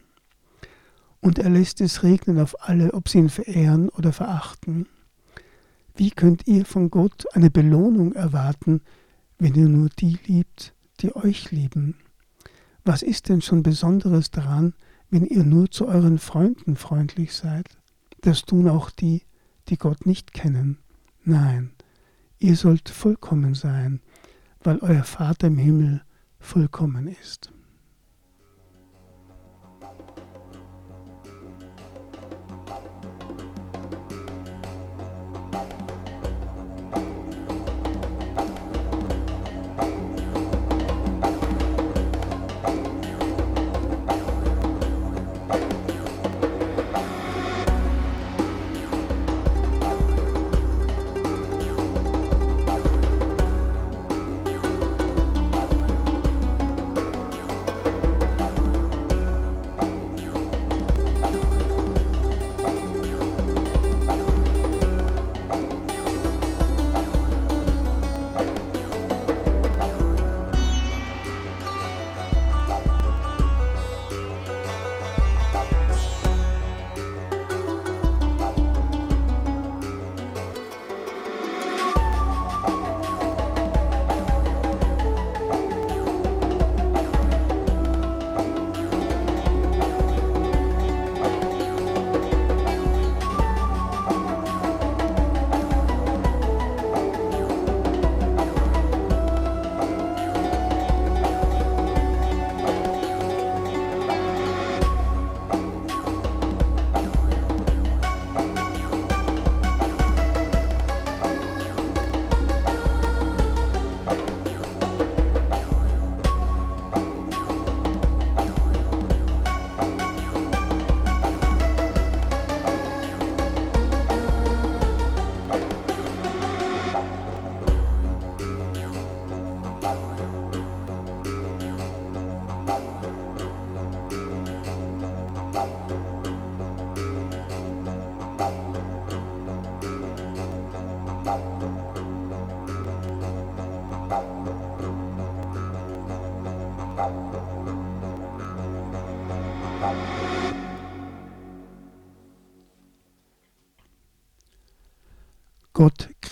Und 1.20 1.38
er 1.38 1.50
lässt 1.50 1.80
es 1.80 2.02
regnen 2.02 2.38
auf 2.38 2.68
alle, 2.68 2.94
ob 2.94 3.08
sie 3.08 3.18
ihn 3.18 3.28
verehren 3.28 3.88
oder 3.88 4.12
verachten. 4.12 4.86
Wie 5.94 6.10
könnt 6.10 6.46
ihr 6.46 6.64
von 6.64 6.90
Gott 6.90 7.26
eine 7.34 7.50
Belohnung 7.50 8.12
erwarten, 8.14 8.80
wenn 9.42 9.56
ihr 9.56 9.68
nur 9.68 9.88
die 9.88 10.20
liebt, 10.26 10.72
die 11.00 11.16
euch 11.16 11.50
lieben? 11.50 11.96
Was 12.84 13.02
ist 13.02 13.28
denn 13.28 13.42
schon 13.42 13.64
Besonderes 13.64 14.30
daran, 14.30 14.72
wenn 15.10 15.26
ihr 15.26 15.42
nur 15.42 15.68
zu 15.68 15.88
euren 15.88 16.20
Freunden 16.20 16.76
freundlich 16.76 17.34
seid? 17.34 17.66
Das 18.20 18.44
tun 18.44 18.68
auch 18.68 18.88
die, 18.90 19.22
die 19.68 19.78
Gott 19.78 20.06
nicht 20.06 20.32
kennen. 20.32 20.78
Nein, 21.24 21.72
ihr 22.38 22.54
sollt 22.54 22.88
vollkommen 22.88 23.56
sein, 23.56 24.00
weil 24.62 24.78
euer 24.78 25.02
Vater 25.02 25.48
im 25.48 25.58
Himmel 25.58 26.02
vollkommen 26.38 27.08
ist. 27.08 27.52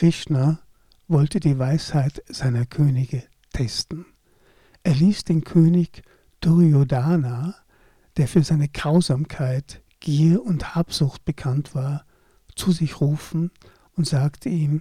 Krishna 0.00 0.58
wollte 1.08 1.40
die 1.40 1.58
Weisheit 1.58 2.22
seiner 2.26 2.64
Könige 2.64 3.22
testen. 3.52 4.06
Er 4.82 4.94
ließ 4.94 5.24
den 5.24 5.44
König 5.44 6.00
Duryodhana, 6.40 7.54
der 8.16 8.26
für 8.26 8.42
seine 8.42 8.68
Grausamkeit, 8.68 9.82
Gier 10.00 10.42
und 10.42 10.74
Habsucht 10.74 11.26
bekannt 11.26 11.74
war, 11.74 12.06
zu 12.56 12.72
sich 12.72 13.02
rufen 13.02 13.50
und 13.94 14.06
sagte 14.06 14.48
ihm, 14.48 14.80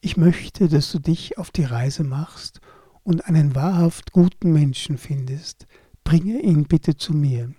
ich 0.00 0.16
möchte, 0.16 0.68
dass 0.68 0.92
du 0.92 1.00
dich 1.00 1.36
auf 1.36 1.50
die 1.50 1.64
Reise 1.64 2.04
machst 2.04 2.60
und 3.02 3.26
einen 3.26 3.56
wahrhaft 3.56 4.12
guten 4.12 4.52
Menschen 4.52 4.98
findest, 4.98 5.66
bringe 6.04 6.38
ihn 6.38 6.68
bitte 6.68 6.96
zu 6.96 7.12
mir. 7.12 7.52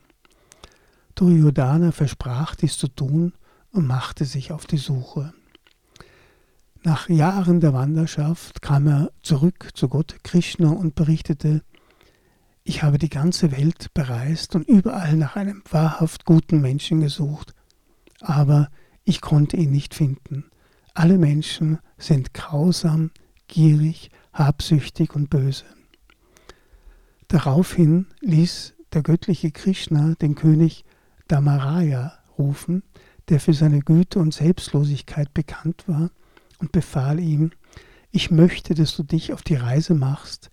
Duryodhana 1.16 1.92
versprach 1.92 2.56
dies 2.56 2.78
zu 2.78 2.88
tun 2.88 3.34
und 3.72 3.86
machte 3.86 4.24
sich 4.24 4.54
auf 4.54 4.66
die 4.66 4.78
Suche. 4.78 5.34
Nach 6.86 7.10
Jahren 7.10 7.62
der 7.62 7.74
Wanderschaft 7.74 8.62
kam 8.62 8.86
er 8.86 9.12
zurück 9.24 9.70
zu 9.74 9.90
Gott 9.90 10.18
Krishna 10.22 10.70
und 10.70 10.94
berichtete, 10.94 11.64
ich 12.64 12.84
habe 12.84 13.00
die 13.00 13.10
ganze 13.10 13.52
Welt 13.52 13.92
bereist 13.96 14.54
und 14.54 14.68
überall 14.68 15.16
nach 15.16 15.36
einem 15.36 15.64
wahrhaft 15.68 16.26
guten 16.26 16.62
Menschen 16.62 17.02
gesucht, 17.02 17.56
aber 18.22 18.70
ich 19.04 19.20
konnte 19.22 19.58
ihn 19.58 19.72
nicht 19.72 19.96
finden. 19.96 20.46
Alle 20.94 21.18
Menschen 21.18 21.80
sind 21.98 22.36
grausam, 22.36 23.10
gierig, 23.48 24.12
habsüchtig 24.32 25.16
und 25.16 25.32
böse. 25.32 25.66
Daraufhin 27.30 28.06
ließ 28.22 28.76
der 28.94 29.02
göttliche 29.02 29.50
Krishna 29.50 30.14
den 30.22 30.36
König 30.36 30.86
Damaraya 31.28 32.14
rufen, 32.38 32.84
der 33.30 33.40
für 33.40 33.56
seine 33.56 33.80
Güte 33.80 34.20
und 34.20 34.36
Selbstlosigkeit 34.36 35.34
bekannt 35.34 35.86
war, 35.88 36.12
und 36.66 36.72
befahl 36.72 37.20
ihm, 37.20 37.52
ich 38.10 38.32
möchte, 38.32 38.74
dass 38.74 38.96
du 38.96 39.04
dich 39.04 39.34
auf 39.34 39.44
die 39.44 39.54
Reise 39.54 39.94
machst 39.94 40.50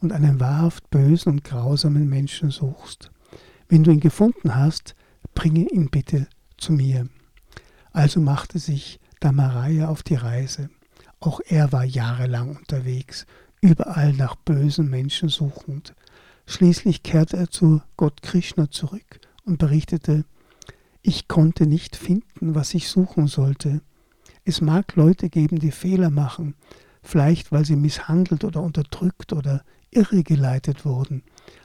und 0.00 0.10
einen 0.10 0.40
wahrhaft 0.40 0.88
bösen 0.88 1.30
und 1.30 1.44
grausamen 1.44 2.08
Menschen 2.08 2.50
suchst. 2.50 3.10
Wenn 3.68 3.84
du 3.84 3.90
ihn 3.90 4.00
gefunden 4.00 4.54
hast, 4.56 4.94
bringe 5.34 5.68
ihn 5.68 5.90
bitte 5.90 6.26
zu 6.56 6.72
mir. 6.72 7.06
Also 7.92 8.18
machte 8.18 8.58
sich 8.58 8.98
Damaraya 9.20 9.88
auf 9.88 10.02
die 10.02 10.14
Reise. 10.14 10.70
Auch 11.20 11.40
er 11.46 11.70
war 11.70 11.84
jahrelang 11.84 12.56
unterwegs, 12.56 13.26
überall 13.60 14.14
nach 14.14 14.36
bösen 14.36 14.88
Menschen 14.88 15.28
suchend. 15.28 15.94
Schließlich 16.46 17.02
kehrte 17.02 17.36
er 17.36 17.50
zu 17.50 17.82
Gott 17.98 18.22
Krishna 18.22 18.70
zurück 18.70 19.20
und 19.44 19.58
berichtete, 19.58 20.24
ich 21.02 21.28
konnte 21.28 21.66
nicht 21.66 21.94
finden, 21.94 22.54
was 22.54 22.72
ich 22.72 22.88
suchen 22.88 23.26
sollte. 23.26 23.82
Es 24.44 24.60
mag 24.60 24.96
Leute 24.96 25.28
geben, 25.28 25.58
die 25.58 25.70
Fehler 25.70 26.10
machen, 26.10 26.54
vielleicht 27.02 27.52
weil 27.52 27.64
sie 27.64 27.76
misshandelt 27.76 28.44
oder 28.44 28.62
unterdrückt 28.62 29.32
oder 29.32 29.64
irregeleitet 29.90 30.84
wurden. 30.84 31.22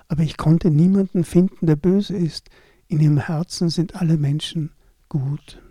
Aber 0.07 0.23
ich 0.23 0.37
konnte 0.37 0.69
niemanden 0.69 1.23
finden, 1.23 1.65
der 1.65 1.75
böse 1.75 2.15
ist. 2.15 2.49
In 2.87 2.99
ihrem 2.99 3.17
Herzen 3.17 3.69
sind 3.69 3.95
alle 3.95 4.17
Menschen 4.17 4.71
gut. 5.09 5.61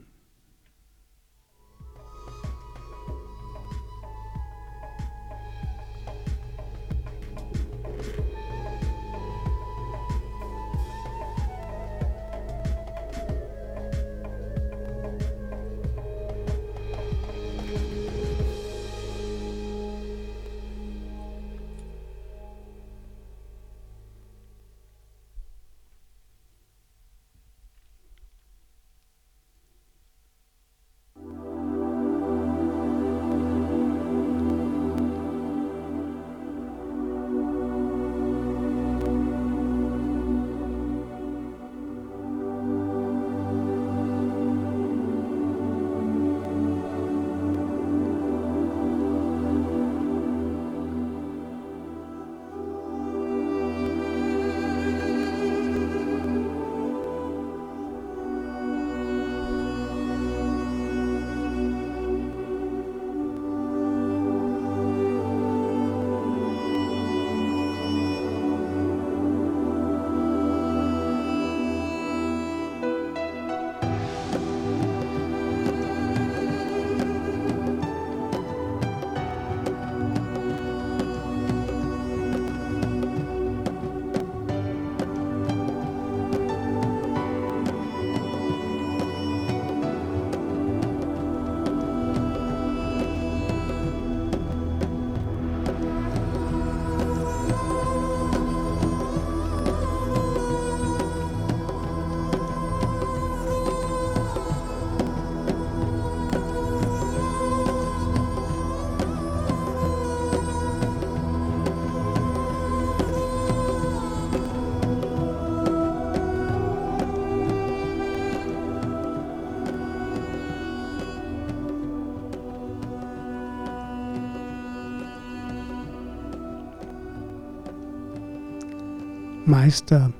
Meister, 129.57 130.13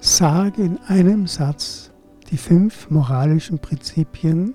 sage 0.00 0.62
in 0.62 0.78
einem 0.86 1.26
Satz 1.26 1.90
die 2.30 2.36
fünf 2.36 2.88
moralischen 2.90 3.58
Prinzipien 3.58 4.54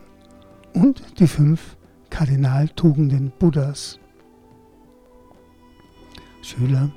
und 0.74 1.20
die 1.20 1.28
fünf 1.28 1.76
Kardinaltugenden 2.10 3.34
Buddhas. 3.38 4.00
Schüler, 6.42 6.90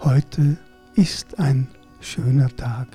heute 0.00 0.58
ist 0.96 1.38
ein 1.38 1.68
schöner 2.00 2.48
Tag. 2.56 2.88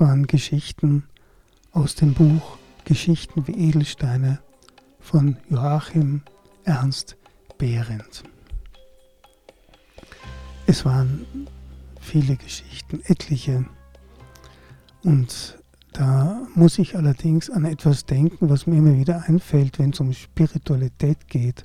Waren 0.00 0.26
Geschichten 0.26 1.04
aus 1.72 1.94
dem 1.94 2.14
Buch 2.14 2.56
Geschichten 2.84 3.46
wie 3.46 3.68
Edelsteine 3.68 4.40
von 4.98 5.36
Joachim 5.48 6.22
Ernst 6.64 7.16
Behrendt. 7.58 8.24
Es 10.66 10.84
waren 10.84 11.26
viele 12.00 12.36
Geschichten, 12.36 13.02
etliche. 13.04 13.66
Und 15.02 15.58
da 15.92 16.46
muss 16.54 16.78
ich 16.78 16.96
allerdings 16.96 17.50
an 17.50 17.64
etwas 17.66 18.06
denken, 18.06 18.48
was 18.48 18.66
mir 18.66 18.78
immer 18.78 18.96
wieder 18.96 19.24
einfällt, 19.26 19.78
wenn 19.78 19.90
es 19.90 20.00
um 20.00 20.12
Spiritualität 20.12 21.28
geht. 21.28 21.64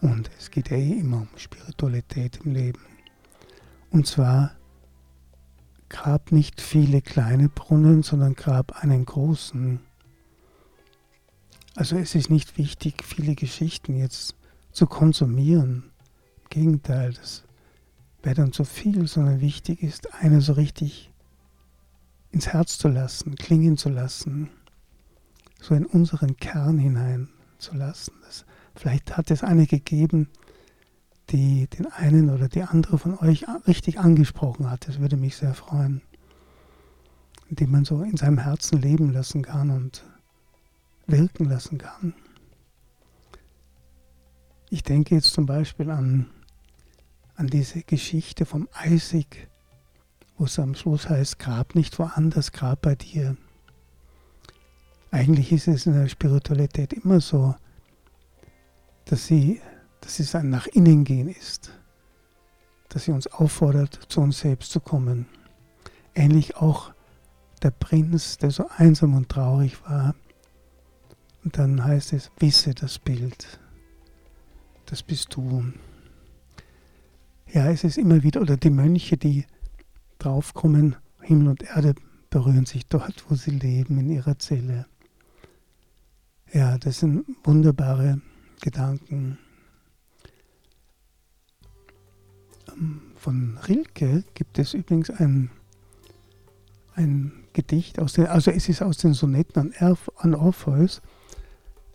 Und 0.00 0.30
es 0.38 0.50
geht 0.50 0.70
ja 0.70 0.76
eh 0.76 1.00
immer 1.00 1.22
um 1.22 1.28
Spiritualität 1.36 2.40
im 2.44 2.52
Leben. 2.54 2.80
Und 3.90 4.06
zwar 4.06 4.52
grab 5.90 6.32
nicht 6.32 6.62
viele 6.62 7.02
kleine 7.02 7.50
Brunnen, 7.50 8.02
sondern 8.02 8.34
grab 8.34 8.82
einen 8.82 9.04
großen. 9.04 9.80
Also 11.74 11.96
es 11.96 12.14
ist 12.14 12.30
nicht 12.30 12.56
wichtig, 12.56 13.04
viele 13.04 13.34
Geschichten 13.34 13.96
jetzt 13.96 14.34
zu 14.72 14.86
konsumieren. 14.86 15.90
Im 16.42 16.48
Gegenteil, 16.48 17.12
das 17.12 17.44
wäre 18.22 18.36
dann 18.36 18.52
zu 18.52 18.64
viel, 18.64 19.06
sondern 19.06 19.40
wichtig 19.40 19.82
ist, 19.82 20.14
eine 20.14 20.40
so 20.40 20.54
richtig 20.54 21.10
ins 22.30 22.48
Herz 22.48 22.78
zu 22.78 22.88
lassen, 22.88 23.34
klingen 23.34 23.76
zu 23.76 23.88
lassen, 23.88 24.50
so 25.60 25.74
in 25.74 25.84
unseren 25.84 26.36
Kern 26.36 26.78
hinein 26.78 27.28
zu 27.58 27.74
lassen. 27.74 28.14
Das, 28.24 28.44
vielleicht 28.74 29.16
hat 29.16 29.30
es 29.30 29.42
eine 29.42 29.66
gegeben, 29.66 30.28
die 31.30 31.66
den 31.68 31.86
einen 31.86 32.30
oder 32.30 32.48
die 32.48 32.62
andere 32.62 32.98
von 32.98 33.18
euch 33.18 33.46
richtig 33.66 33.98
angesprochen 33.98 34.70
hat. 34.70 34.88
Das 34.88 35.00
würde 35.00 35.16
mich 35.16 35.36
sehr 35.36 35.54
freuen. 35.54 36.02
Indem 37.48 37.70
man 37.70 37.84
so 37.84 38.02
in 38.02 38.16
seinem 38.16 38.38
Herzen 38.38 38.80
leben 38.80 39.12
lassen 39.12 39.42
kann 39.42 39.70
und 39.70 40.04
wirken 41.06 41.44
lassen 41.46 41.78
kann. 41.78 42.14
Ich 44.70 44.82
denke 44.82 45.16
jetzt 45.16 45.32
zum 45.32 45.46
Beispiel 45.46 45.90
an, 45.90 46.26
an 47.34 47.48
diese 47.48 47.82
Geschichte 47.82 48.46
vom 48.46 48.68
Eisig, 48.72 49.48
wo 50.38 50.44
es 50.44 50.58
am 50.58 50.74
Schluss 50.74 51.08
heißt, 51.08 51.38
grab 51.38 51.74
nicht 51.74 51.98
woanders, 51.98 52.52
grab 52.52 52.82
bei 52.82 52.94
dir. 52.94 53.36
Eigentlich 55.10 55.50
ist 55.50 55.66
es 55.66 55.86
in 55.86 55.94
der 55.94 56.08
Spiritualität 56.08 56.92
immer 56.92 57.20
so, 57.20 57.56
dass 59.06 59.26
sie 59.26 59.60
dass 60.00 60.20
es 60.20 60.34
ein 60.34 60.50
nach 60.50 60.66
innen 60.66 61.04
gehen 61.04 61.28
ist, 61.28 61.72
dass 62.88 63.04
sie 63.04 63.12
uns 63.12 63.26
auffordert, 63.26 64.00
zu 64.08 64.20
uns 64.20 64.40
selbst 64.40 64.72
zu 64.72 64.80
kommen. 64.80 65.26
Ähnlich 66.14 66.56
auch 66.56 66.92
der 67.62 67.70
Prinz, 67.70 68.38
der 68.38 68.50
so 68.50 68.68
einsam 68.76 69.14
und 69.14 69.28
traurig 69.28 69.82
war. 69.84 70.14
Und 71.44 71.56
dann 71.56 71.84
heißt 71.84 72.12
es, 72.12 72.30
wisse 72.38 72.74
das 72.74 72.98
Bild, 72.98 73.60
das 74.86 75.02
bist 75.02 75.34
du. 75.34 75.72
Ja, 77.52 77.70
es 77.70 77.84
ist 77.84 77.98
immer 77.98 78.22
wieder, 78.22 78.40
oder 78.40 78.56
die 78.56 78.70
Mönche, 78.70 79.16
die 79.16 79.46
draufkommen, 80.18 80.96
Himmel 81.20 81.48
und 81.48 81.62
Erde 81.62 81.94
berühren 82.28 82.66
sich 82.66 82.86
dort, 82.86 83.24
wo 83.28 83.34
sie 83.34 83.50
leben, 83.50 83.98
in 83.98 84.10
ihrer 84.10 84.38
Zelle. 84.38 84.86
Ja, 86.52 86.78
das 86.78 87.00
sind 87.00 87.24
wunderbare 87.44 88.20
Gedanken. 88.60 89.38
Von 93.16 93.58
Rilke 93.68 94.24
gibt 94.34 94.58
es 94.58 94.74
übrigens 94.74 95.10
ein, 95.10 95.50
ein 96.94 97.32
Gedicht, 97.52 97.98
aus 97.98 98.14
den, 98.14 98.26
also 98.26 98.50
es 98.50 98.68
ist 98.68 98.82
aus 98.82 98.98
den 98.98 99.12
Sonetten 99.12 99.60
an, 99.60 99.72
Erf, 99.72 100.10
an 100.16 100.34
Orpheus, 100.34 101.02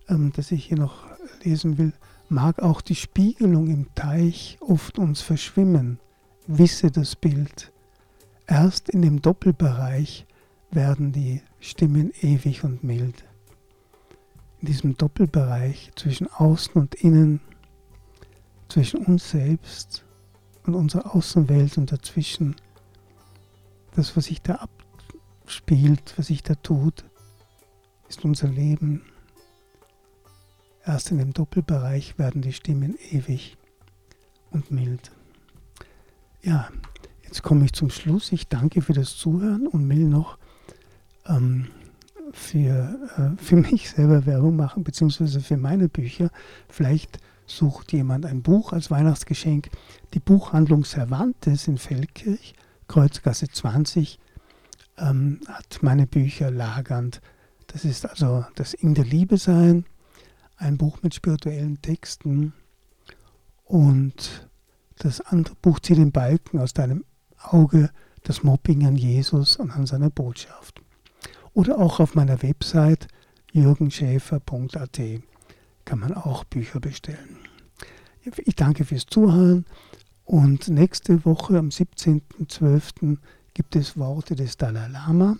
ähm, 0.07 0.31
das 0.35 0.51
ich 0.51 0.65
hier 0.65 0.77
noch 0.77 1.05
lesen 1.43 1.77
will. 1.77 1.93
Mag 2.29 2.59
auch 2.61 2.81
die 2.81 2.95
Spiegelung 2.95 3.67
im 3.67 3.93
Teich 3.95 4.57
oft 4.61 4.99
uns 4.99 5.21
verschwimmen, 5.21 5.99
wisse 6.47 6.91
das 6.91 7.15
Bild. 7.15 7.71
Erst 8.47 8.89
in 8.89 9.01
dem 9.01 9.21
Doppelbereich 9.21 10.25
werden 10.71 11.11
die 11.11 11.41
Stimmen 11.59 12.11
ewig 12.21 12.63
und 12.63 12.83
mild. 12.83 13.25
In 14.61 14.67
diesem 14.67 14.97
Doppelbereich 14.97 15.91
zwischen 15.95 16.27
außen 16.27 16.73
und 16.73 16.95
innen, 16.95 17.41
zwischen 18.69 19.05
uns 19.05 19.29
selbst 19.29 20.04
und 20.67 20.75
unsere 20.75 21.13
Außenwelt 21.13 21.77
und 21.77 21.91
dazwischen, 21.91 22.55
das, 23.95 24.15
was 24.17 24.25
sich 24.25 24.41
da 24.41 24.67
abspielt, 25.43 26.13
was 26.17 26.27
sich 26.27 26.43
da 26.43 26.55
tut, 26.55 27.05
ist 28.09 28.25
unser 28.25 28.47
Leben. 28.47 29.03
Erst 30.85 31.11
in 31.11 31.17
dem 31.17 31.33
Doppelbereich 31.33 32.17
werden 32.19 32.41
die 32.41 32.53
Stimmen 32.53 32.95
ewig 33.11 33.57
und 34.51 34.71
mild. 34.71 35.11
Ja, 36.43 36.69
jetzt 37.23 37.41
komme 37.41 37.65
ich 37.65 37.73
zum 37.73 37.89
Schluss. 37.89 38.31
Ich 38.31 38.47
danke 38.47 38.81
für 38.81 38.93
das 38.93 39.17
Zuhören 39.17 39.67
und 39.67 39.89
will 39.89 40.07
noch 40.07 40.37
ähm, 41.25 41.67
für, 42.31 42.99
äh, 43.17 43.41
für 43.41 43.55
mich 43.55 43.89
selber 43.89 44.25
Werbung 44.25 44.55
machen, 44.55 44.83
beziehungsweise 44.83 45.39
für 45.39 45.57
meine 45.57 45.89
Bücher. 45.89 46.29
Vielleicht 46.69 47.19
sucht 47.45 47.93
jemand 47.93 48.25
ein 48.25 48.41
Buch 48.41 48.73
als 48.73 48.91
Weihnachtsgeschenk. 48.91 49.69
Die 50.13 50.19
Buchhandlung 50.19 50.83
Cervantes 50.83 51.67
in 51.67 51.77
Feldkirch, 51.77 52.53
Kreuzgasse 52.87 53.47
20, 53.47 54.19
ähm, 54.97 55.39
hat 55.47 55.79
meine 55.81 56.07
Bücher 56.07 56.51
lagernd. 56.51 57.21
Das 57.67 57.85
ist 57.85 58.07
also 58.07 58.45
das 58.55 58.73
In 58.73 58.93
der 58.93 59.05
Liebe 59.05 59.37
sein, 59.37 59.85
ein 60.57 60.77
Buch 60.77 60.99
mit 61.01 61.13
spirituellen 61.13 61.81
Texten. 61.81 62.53
Und 63.63 64.47
das 64.97 65.21
andere 65.21 65.55
Buch 65.55 65.79
zieht 65.79 65.97
den 65.97 66.11
Balken 66.11 66.59
aus 66.59 66.73
deinem 66.73 67.03
Auge, 67.41 67.89
das 68.23 68.43
Mobbing 68.43 68.85
an 68.85 68.95
Jesus 68.95 69.57
und 69.57 69.71
an 69.71 69.85
seiner 69.85 70.09
Botschaft. 70.09 70.81
Oder 71.53 71.77
auch 71.79 71.99
auf 71.99 72.15
meiner 72.15 72.41
Website 72.41 73.07
jürgenschäfer.at 73.51 74.99
kann 75.85 75.99
man 75.99 76.13
auch 76.13 76.43
Bücher 76.43 76.79
bestellen. 76.79 77.37
Ich 78.43 78.55
danke 78.55 78.85
fürs 78.85 79.05
Zuhören 79.05 79.65
und 80.23 80.67
nächste 80.67 81.23
Woche 81.25 81.59
am 81.59 81.69
17.12. 81.69 83.17
gibt 83.53 83.75
es 83.75 83.97
Worte 83.97 84.35
des 84.35 84.57
Dalai 84.57 84.87
Lama. 84.87 85.37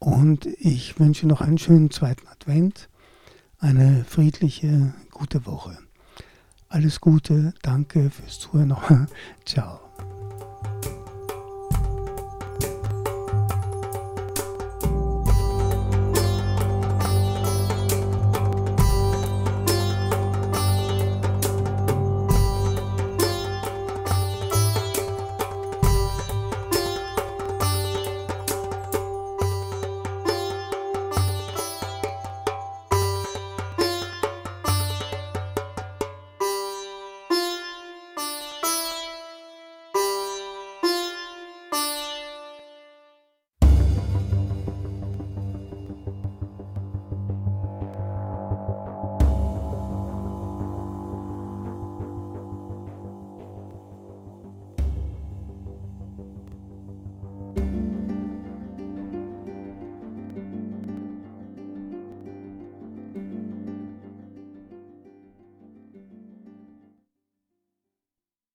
Und 0.00 0.46
ich 0.46 0.98
wünsche 0.98 1.26
noch 1.26 1.40
einen 1.40 1.58
schönen 1.58 1.90
zweiten 1.90 2.26
Advent, 2.26 2.88
eine 3.58 4.04
friedliche, 4.04 4.94
gute 5.10 5.46
Woche. 5.46 5.78
Alles 6.68 7.00
Gute, 7.00 7.52
danke 7.62 8.10
fürs 8.10 8.40
Zuhören. 8.40 8.74
Ciao. 9.44 9.89